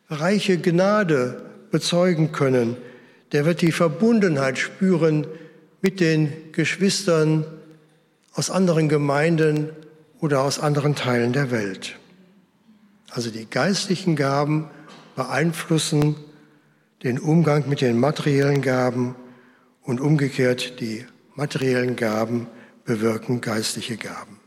reiche 0.09 0.57
Gnade 0.57 1.45
bezeugen 1.69 2.31
können, 2.31 2.77
der 3.31 3.45
wird 3.45 3.61
die 3.61 3.71
Verbundenheit 3.71 4.57
spüren 4.57 5.27
mit 5.81 5.99
den 5.99 6.51
Geschwistern 6.51 7.45
aus 8.33 8.49
anderen 8.49 8.89
Gemeinden 8.89 9.69
oder 10.19 10.41
aus 10.41 10.59
anderen 10.59 10.95
Teilen 10.95 11.33
der 11.33 11.51
Welt. 11.51 11.97
Also 13.09 13.31
die 13.31 13.45
geistlichen 13.49 14.15
Gaben 14.15 14.69
beeinflussen 15.15 16.15
den 17.03 17.19
Umgang 17.19 17.67
mit 17.69 17.81
den 17.81 17.99
materiellen 17.99 18.61
Gaben 18.61 19.15
und 19.81 20.01
umgekehrt 20.01 20.79
die 20.79 21.05
materiellen 21.35 21.95
Gaben 21.95 22.47
bewirken 22.85 23.41
geistliche 23.41 23.97
Gaben. 23.97 24.39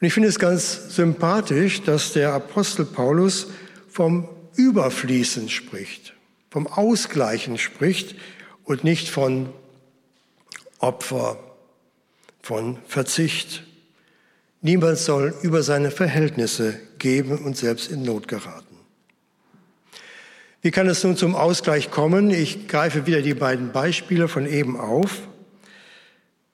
Und 0.00 0.06
ich 0.06 0.14
finde 0.14 0.28
es 0.28 0.38
ganz 0.38 0.94
sympathisch, 0.96 1.82
dass 1.82 2.14
der 2.14 2.32
Apostel 2.32 2.86
Paulus 2.86 3.48
vom 3.88 4.28
Überfließen 4.56 5.48
spricht, 5.48 6.14
vom 6.50 6.66
Ausgleichen 6.66 7.58
spricht 7.58 8.16
und 8.64 8.84
nicht 8.84 9.08
von 9.08 9.50
Opfer, 10.78 11.38
von 12.42 12.78
Verzicht. 12.86 13.64
Niemand 14.60 14.98
soll 14.98 15.34
über 15.42 15.62
seine 15.62 15.90
Verhältnisse 15.90 16.78
geben 16.98 17.38
und 17.38 17.56
selbst 17.56 17.90
in 17.90 18.02
Not 18.02 18.28
geraten. 18.28 18.66
Wie 20.62 20.70
kann 20.70 20.88
es 20.88 21.02
nun 21.02 21.16
zum 21.16 21.34
Ausgleich 21.34 21.90
kommen? 21.90 22.30
Ich 22.30 22.68
greife 22.68 23.06
wieder 23.06 23.22
die 23.22 23.32
beiden 23.32 23.72
Beispiele 23.72 24.28
von 24.28 24.46
eben 24.46 24.78
auf. 24.78 25.22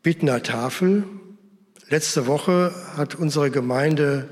Bittner 0.03 0.43
Tafel. 0.45 1.05
Letzte 1.89 2.27
Woche 2.29 2.73
hat 2.97 3.17
unsere 3.17 3.51
Gemeinde 3.51 4.29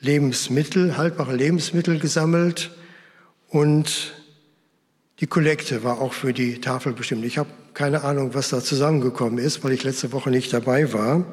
Lebensmittel, 0.00 0.96
haltbare 0.96 1.34
Lebensmittel 1.34 2.00
gesammelt 2.00 2.72
und 3.48 4.17
die 5.20 5.26
Kollekte 5.26 5.82
war 5.82 6.00
auch 6.00 6.12
für 6.12 6.32
die 6.32 6.60
Tafel 6.60 6.92
bestimmt. 6.92 7.24
Ich 7.24 7.38
habe 7.38 7.50
keine 7.74 8.04
Ahnung, 8.04 8.34
was 8.34 8.50
da 8.50 8.60
zusammengekommen 8.60 9.38
ist, 9.38 9.64
weil 9.64 9.72
ich 9.72 9.84
letzte 9.84 10.12
Woche 10.12 10.30
nicht 10.30 10.52
dabei 10.52 10.92
war. 10.92 11.24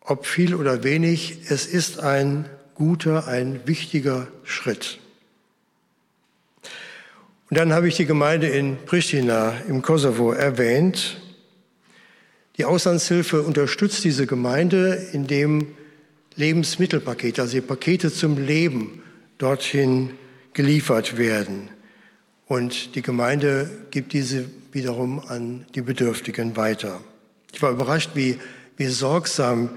Ob 0.00 0.26
viel 0.26 0.54
oder 0.54 0.82
wenig, 0.82 1.38
es 1.48 1.66
ist 1.66 1.98
ein 1.98 2.46
guter, 2.74 3.26
ein 3.26 3.60
wichtiger 3.66 4.28
Schritt. 4.44 4.98
Und 7.50 7.58
dann 7.58 7.72
habe 7.72 7.88
ich 7.88 7.96
die 7.96 8.06
Gemeinde 8.06 8.48
in 8.48 8.76
Pristina 8.84 9.54
im 9.68 9.82
Kosovo 9.82 10.32
erwähnt. 10.32 11.20
Die 12.56 12.64
Auslandshilfe 12.64 13.42
unterstützt 13.42 14.04
diese 14.04 14.26
Gemeinde, 14.26 14.94
indem 15.12 15.68
Lebensmittelpakete, 16.36 17.42
also 17.42 17.60
Pakete 17.62 18.12
zum 18.12 18.38
Leben 18.38 19.02
dorthin 19.38 20.10
geliefert 20.54 21.18
werden. 21.18 21.68
Und 22.46 22.94
die 22.94 23.02
Gemeinde 23.02 23.70
gibt 23.90 24.12
diese 24.12 24.46
wiederum 24.72 25.20
an 25.20 25.66
die 25.74 25.82
Bedürftigen 25.82 26.56
weiter. 26.56 27.00
Ich 27.52 27.62
war 27.62 27.70
überrascht, 27.70 28.10
wie, 28.14 28.38
wie 28.76 28.86
sorgsam, 28.86 29.70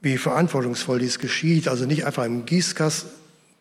wie 0.00 0.18
verantwortungsvoll 0.18 0.98
dies 0.98 1.18
geschieht. 1.18 1.68
Also 1.68 1.86
nicht 1.86 2.06
einfach 2.06 2.24
im 2.24 2.46
Gießkas, 2.46 3.06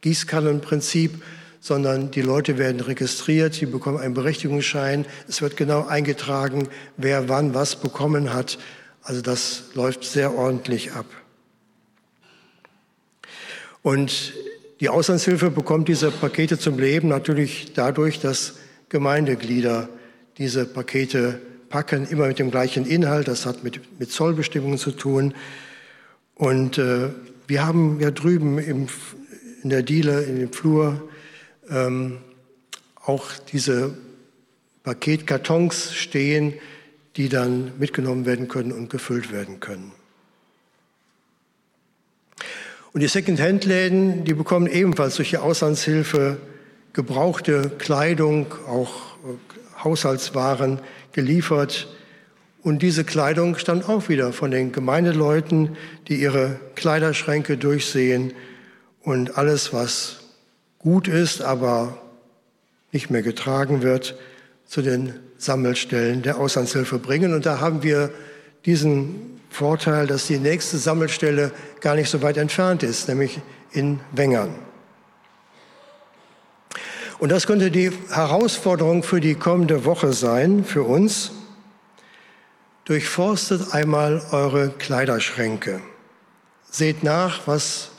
Gießkannenprinzip, 0.01 1.23
sondern 1.59 2.11
die 2.11 2.21
Leute 2.21 2.59
werden 2.59 2.79
registriert, 2.79 3.55
sie 3.55 3.65
bekommen 3.65 3.97
einen 3.97 4.13
Berechtigungsschein. 4.13 5.05
Es 5.27 5.41
wird 5.41 5.57
genau 5.57 5.87
eingetragen, 5.87 6.67
wer 6.97 7.27
wann 7.27 7.55
was 7.55 7.75
bekommen 7.77 8.33
hat. 8.33 8.59
Also 9.01 9.21
das 9.21 9.63
läuft 9.73 10.03
sehr 10.03 10.35
ordentlich 10.35 10.93
ab. 10.93 11.07
Und 13.81 14.33
die 14.79 14.89
Auslandshilfe 14.89 15.51
bekommt 15.51 15.87
diese 15.87 16.11
Pakete 16.11 16.59
zum 16.59 16.77
Leben 16.77 17.07
natürlich 17.07 17.73
dadurch, 17.73 18.19
dass 18.19 18.55
Gemeindeglieder 18.89 19.89
diese 20.37 20.65
Pakete 20.65 21.39
packen, 21.69 22.05
immer 22.07 22.27
mit 22.27 22.39
dem 22.39 22.51
gleichen 22.51 22.85
Inhalt. 22.85 23.27
Das 23.27 23.45
hat 23.45 23.63
mit, 23.63 23.99
mit 23.99 24.11
Zollbestimmungen 24.11 24.77
zu 24.77 24.91
tun. 24.91 25.33
Und 26.35 26.77
äh, 26.77 27.09
wir 27.47 27.65
haben 27.65 27.99
ja 28.01 28.11
drüben 28.11 28.57
im, 28.57 28.87
in 29.63 29.69
der 29.69 29.81
Diele, 29.81 30.23
in 30.23 30.39
dem 30.39 30.51
Flur, 30.51 31.07
ähm, 31.69 32.17
auch 32.95 33.31
diese 33.51 33.97
Paketkartons 34.83 35.93
stehen, 35.93 36.53
die 37.15 37.29
dann 37.29 37.71
mitgenommen 37.79 38.25
werden 38.25 38.47
können 38.49 38.71
und 38.71 38.89
gefüllt 38.89 39.31
werden 39.31 39.59
können. 39.59 39.93
Und 42.95 43.01
die 43.01 43.09
Second-Hand-Läden, 43.09 44.23
die 44.23 44.33
bekommen 44.33 44.67
ebenfalls 44.67 45.17
durch 45.17 45.31
die 45.31 45.37
Auslandshilfe 45.37 46.37
gebrauchte 46.93 47.69
Kleidung, 47.77 48.53
auch 48.69 49.17
äh, 49.17 49.83
Haushaltswaren 49.83 50.79
geliefert. 51.11 51.89
Und 52.63 52.81
diese 52.81 53.03
Kleidung 53.03 53.57
stammt 53.57 53.89
auch 53.89 54.07
wieder 54.07 54.31
von 54.31 54.49
den 54.49 54.71
Gemeindeleuten, 54.71 55.75
die 56.07 56.21
ihre 56.21 56.57
Kleiderschränke 56.75 57.57
durchsehen 57.57 58.31
und 59.01 59.37
alles, 59.37 59.73
was 59.73 60.21
gut 60.79 61.09
ist, 61.09 61.41
aber 61.41 61.97
nicht 62.93 63.09
mehr 63.09 63.23
getragen 63.23 63.81
wird, 63.81 64.17
zu 64.65 64.81
den 64.81 65.15
Sammelstellen 65.37 66.21
der 66.21 66.37
Auslandshilfe 66.37 66.97
bringen. 66.99 67.33
Und 67.33 67.45
da 67.45 67.59
haben 67.59 67.83
wir 67.83 68.09
diesen 68.65 69.41
Vorteil, 69.49 70.07
dass 70.07 70.27
die 70.27 70.39
nächste 70.39 70.77
Sammelstelle 70.77 71.51
gar 71.79 71.95
nicht 71.95 72.09
so 72.09 72.21
weit 72.21 72.37
entfernt 72.37 72.83
ist, 72.83 73.07
nämlich 73.07 73.39
in 73.71 73.99
Wengern. 74.11 74.53
Und 77.19 77.31
das 77.31 77.47
könnte 77.47 77.71
die 77.71 77.91
Herausforderung 78.09 79.03
für 79.03 79.21
die 79.21 79.35
kommende 79.35 79.85
Woche 79.85 80.11
sein, 80.11 80.65
für 80.65 80.83
uns. 80.83 81.31
Durchforstet 82.83 83.73
einmal 83.73 84.21
eure 84.31 84.69
Kleiderschränke. 84.69 85.79
Seht 86.69 87.03
nach, 87.03 87.47
was 87.47 87.91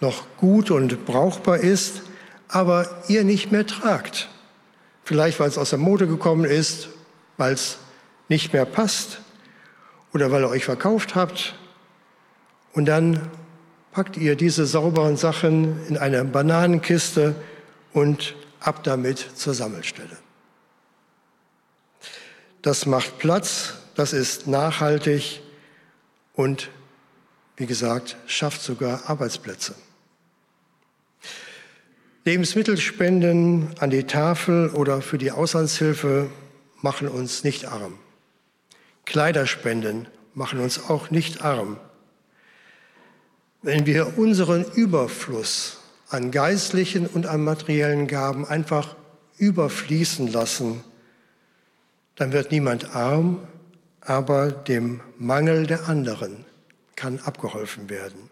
noch 0.00 0.24
gut 0.36 0.70
und 0.70 1.06
brauchbar 1.06 1.58
ist, 1.58 2.02
aber 2.48 3.02
ihr 3.08 3.22
nicht 3.22 3.52
mehr 3.52 3.66
tragt. 3.66 4.28
Vielleicht, 5.04 5.38
weil 5.38 5.48
es 5.48 5.58
aus 5.58 5.70
der 5.70 5.78
Mode 5.78 6.08
gekommen 6.08 6.44
ist, 6.44 6.88
weil 7.36 7.52
es 7.54 7.78
nicht 8.28 8.52
mehr 8.52 8.64
passt 8.64 9.20
oder 10.12 10.30
weil 10.30 10.42
ihr 10.42 10.48
euch 10.48 10.64
verkauft 10.64 11.14
habt. 11.14 11.54
Und 12.72 12.86
dann 12.86 13.30
packt 13.92 14.16
ihr 14.16 14.36
diese 14.36 14.66
sauberen 14.66 15.16
Sachen 15.16 15.86
in 15.88 15.96
eine 15.96 16.24
Bananenkiste 16.24 17.34
und 17.92 18.36
ab 18.60 18.84
damit 18.84 19.18
zur 19.34 19.54
Sammelstelle. 19.54 20.16
Das 22.62 22.86
macht 22.86 23.18
Platz, 23.18 23.74
das 23.94 24.12
ist 24.12 24.46
nachhaltig 24.46 25.40
und, 26.34 26.70
wie 27.56 27.66
gesagt, 27.66 28.16
schafft 28.26 28.62
sogar 28.62 29.08
Arbeitsplätze. 29.08 29.74
Lebensmittelspenden 32.24 33.74
an 33.78 33.90
die 33.90 34.04
Tafel 34.04 34.68
oder 34.70 35.00
für 35.00 35.18
die 35.18 35.30
Auslandshilfe 35.30 36.30
machen 36.82 37.08
uns 37.08 37.42
nicht 37.42 37.64
arm. 37.64 37.98
Kleiderspenden 39.08 40.06
machen 40.34 40.60
uns 40.60 40.90
auch 40.90 41.10
nicht 41.10 41.42
arm. 41.42 41.78
Wenn 43.62 43.86
wir 43.86 44.18
unseren 44.18 44.64
Überfluss 44.64 45.80
an 46.10 46.30
geistlichen 46.30 47.06
und 47.06 47.26
an 47.26 47.42
materiellen 47.42 48.06
Gaben 48.06 48.46
einfach 48.46 48.96
überfließen 49.38 50.30
lassen, 50.30 50.84
dann 52.16 52.32
wird 52.32 52.50
niemand 52.50 52.94
arm, 52.94 53.48
aber 54.02 54.52
dem 54.52 55.00
Mangel 55.16 55.66
der 55.66 55.88
anderen 55.88 56.44
kann 56.94 57.18
abgeholfen 57.20 57.88
werden. 57.88 58.28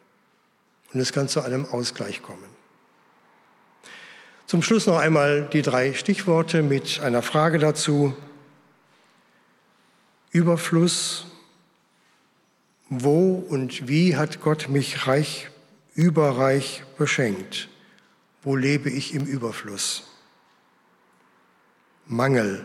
Und 0.93 1.01
es 1.01 1.15
kann 1.15 1.27
zu 1.27 1.41
einem 1.41 1.65
Ausgleich 1.65 2.21
kommen. 2.21 2.45
Zum 4.47 4.61
Schluss 4.61 4.87
noch 4.87 4.99
einmal 4.99 5.49
die 5.51 5.62
drei 5.62 5.95
Stichworte 5.95 6.62
mit 6.62 7.01
einer 7.01 7.23
Frage 7.23 7.59
dazu. 7.59 8.15
Überfluss. 10.37 11.25
Wo 12.90 13.35
und 13.49 13.88
wie 13.88 14.16
hat 14.16 14.42
Gott 14.42 14.68
mich 14.68 15.07
reich, 15.07 15.49
überreich 15.94 16.85
beschenkt? 16.99 17.68
Wo 18.42 18.55
lebe 18.55 18.90
ich 18.90 19.14
im 19.14 19.25
Überfluss? 19.25 20.05
Mangel. 22.05 22.62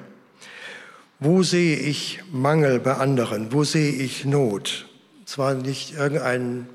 Wo 1.19 1.43
sehe 1.43 1.77
ich 1.77 2.21
Mangel 2.31 2.81
bei 2.81 2.95
anderen? 2.95 3.53
Wo 3.53 3.63
sehe 3.63 3.93
ich 3.93 4.25
Not? 4.25 4.89
Zwar 5.23 5.53
nicht 5.53 5.93
irgendein 5.93 6.67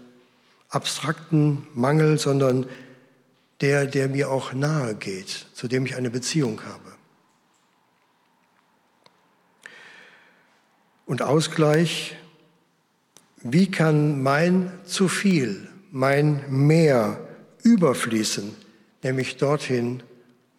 abstrakten 0.70 1.66
Mangel, 1.74 2.18
sondern 2.18 2.66
der, 3.60 3.84
der 3.84 4.08
mir 4.08 4.30
auch 4.30 4.54
nahe 4.54 4.94
geht, 4.94 5.46
zu 5.52 5.68
dem 5.68 5.84
ich 5.84 5.94
eine 5.94 6.08
Beziehung 6.10 6.62
habe. 6.64 6.95
Und 11.06 11.22
Ausgleich, 11.22 12.16
wie 13.38 13.70
kann 13.70 14.22
mein 14.22 14.72
zu 14.84 15.08
viel, 15.08 15.68
mein 15.90 16.44
Mehr 16.48 17.18
überfließen, 17.62 18.54
nämlich 19.02 19.36
dorthin, 19.36 20.02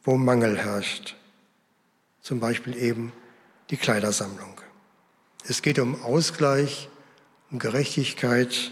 wo 0.04 0.18
Mangel 0.18 0.58
herrscht. 0.58 1.16
Zum 2.22 2.40
Beispiel 2.40 2.78
eben 2.78 3.12
die 3.70 3.78
Kleidersammlung. 3.78 4.62
Es 5.46 5.62
geht 5.62 5.80
um 5.80 6.02
Ausgleich, 6.02 6.90
um 7.52 7.60
Gerechtigkeit, 7.60 8.72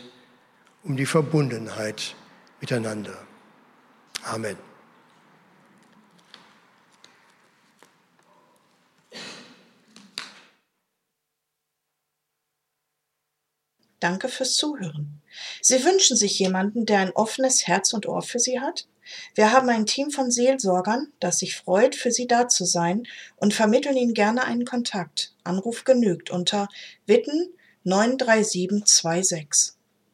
um 0.83 0.95
die 0.95 1.05
Verbundenheit 1.05 2.15
miteinander. 2.61 3.17
Amen. 4.23 4.74
Danke 14.05 14.29
fürs 14.29 14.53
Zuhören. 14.53 15.19
Sie 15.63 15.83
wünschen 15.83 16.15
sich 16.15 16.37
jemanden, 16.37 16.85
der 16.85 16.99
ein 16.99 17.11
offenes 17.13 17.65
Herz 17.65 17.91
und 17.91 18.05
Ohr 18.07 18.21
für 18.21 18.37
Sie 18.37 18.59
hat? 18.59 18.87
Wir 19.33 19.51
haben 19.51 19.67
ein 19.67 19.87
Team 19.87 20.11
von 20.11 20.29
Seelsorgern, 20.29 21.07
das 21.19 21.39
sich 21.39 21.55
freut, 21.55 21.95
für 21.95 22.11
Sie 22.11 22.27
da 22.27 22.47
zu 22.47 22.65
sein 22.65 23.07
und 23.37 23.55
vermitteln 23.55 23.97
Ihnen 23.97 24.13
gerne 24.13 24.43
einen 24.43 24.63
Kontakt. 24.63 25.33
Anruf 25.43 25.85
genügt 25.85 26.29
unter 26.29 26.67
Witten 27.07 27.49
93726. 27.83 29.74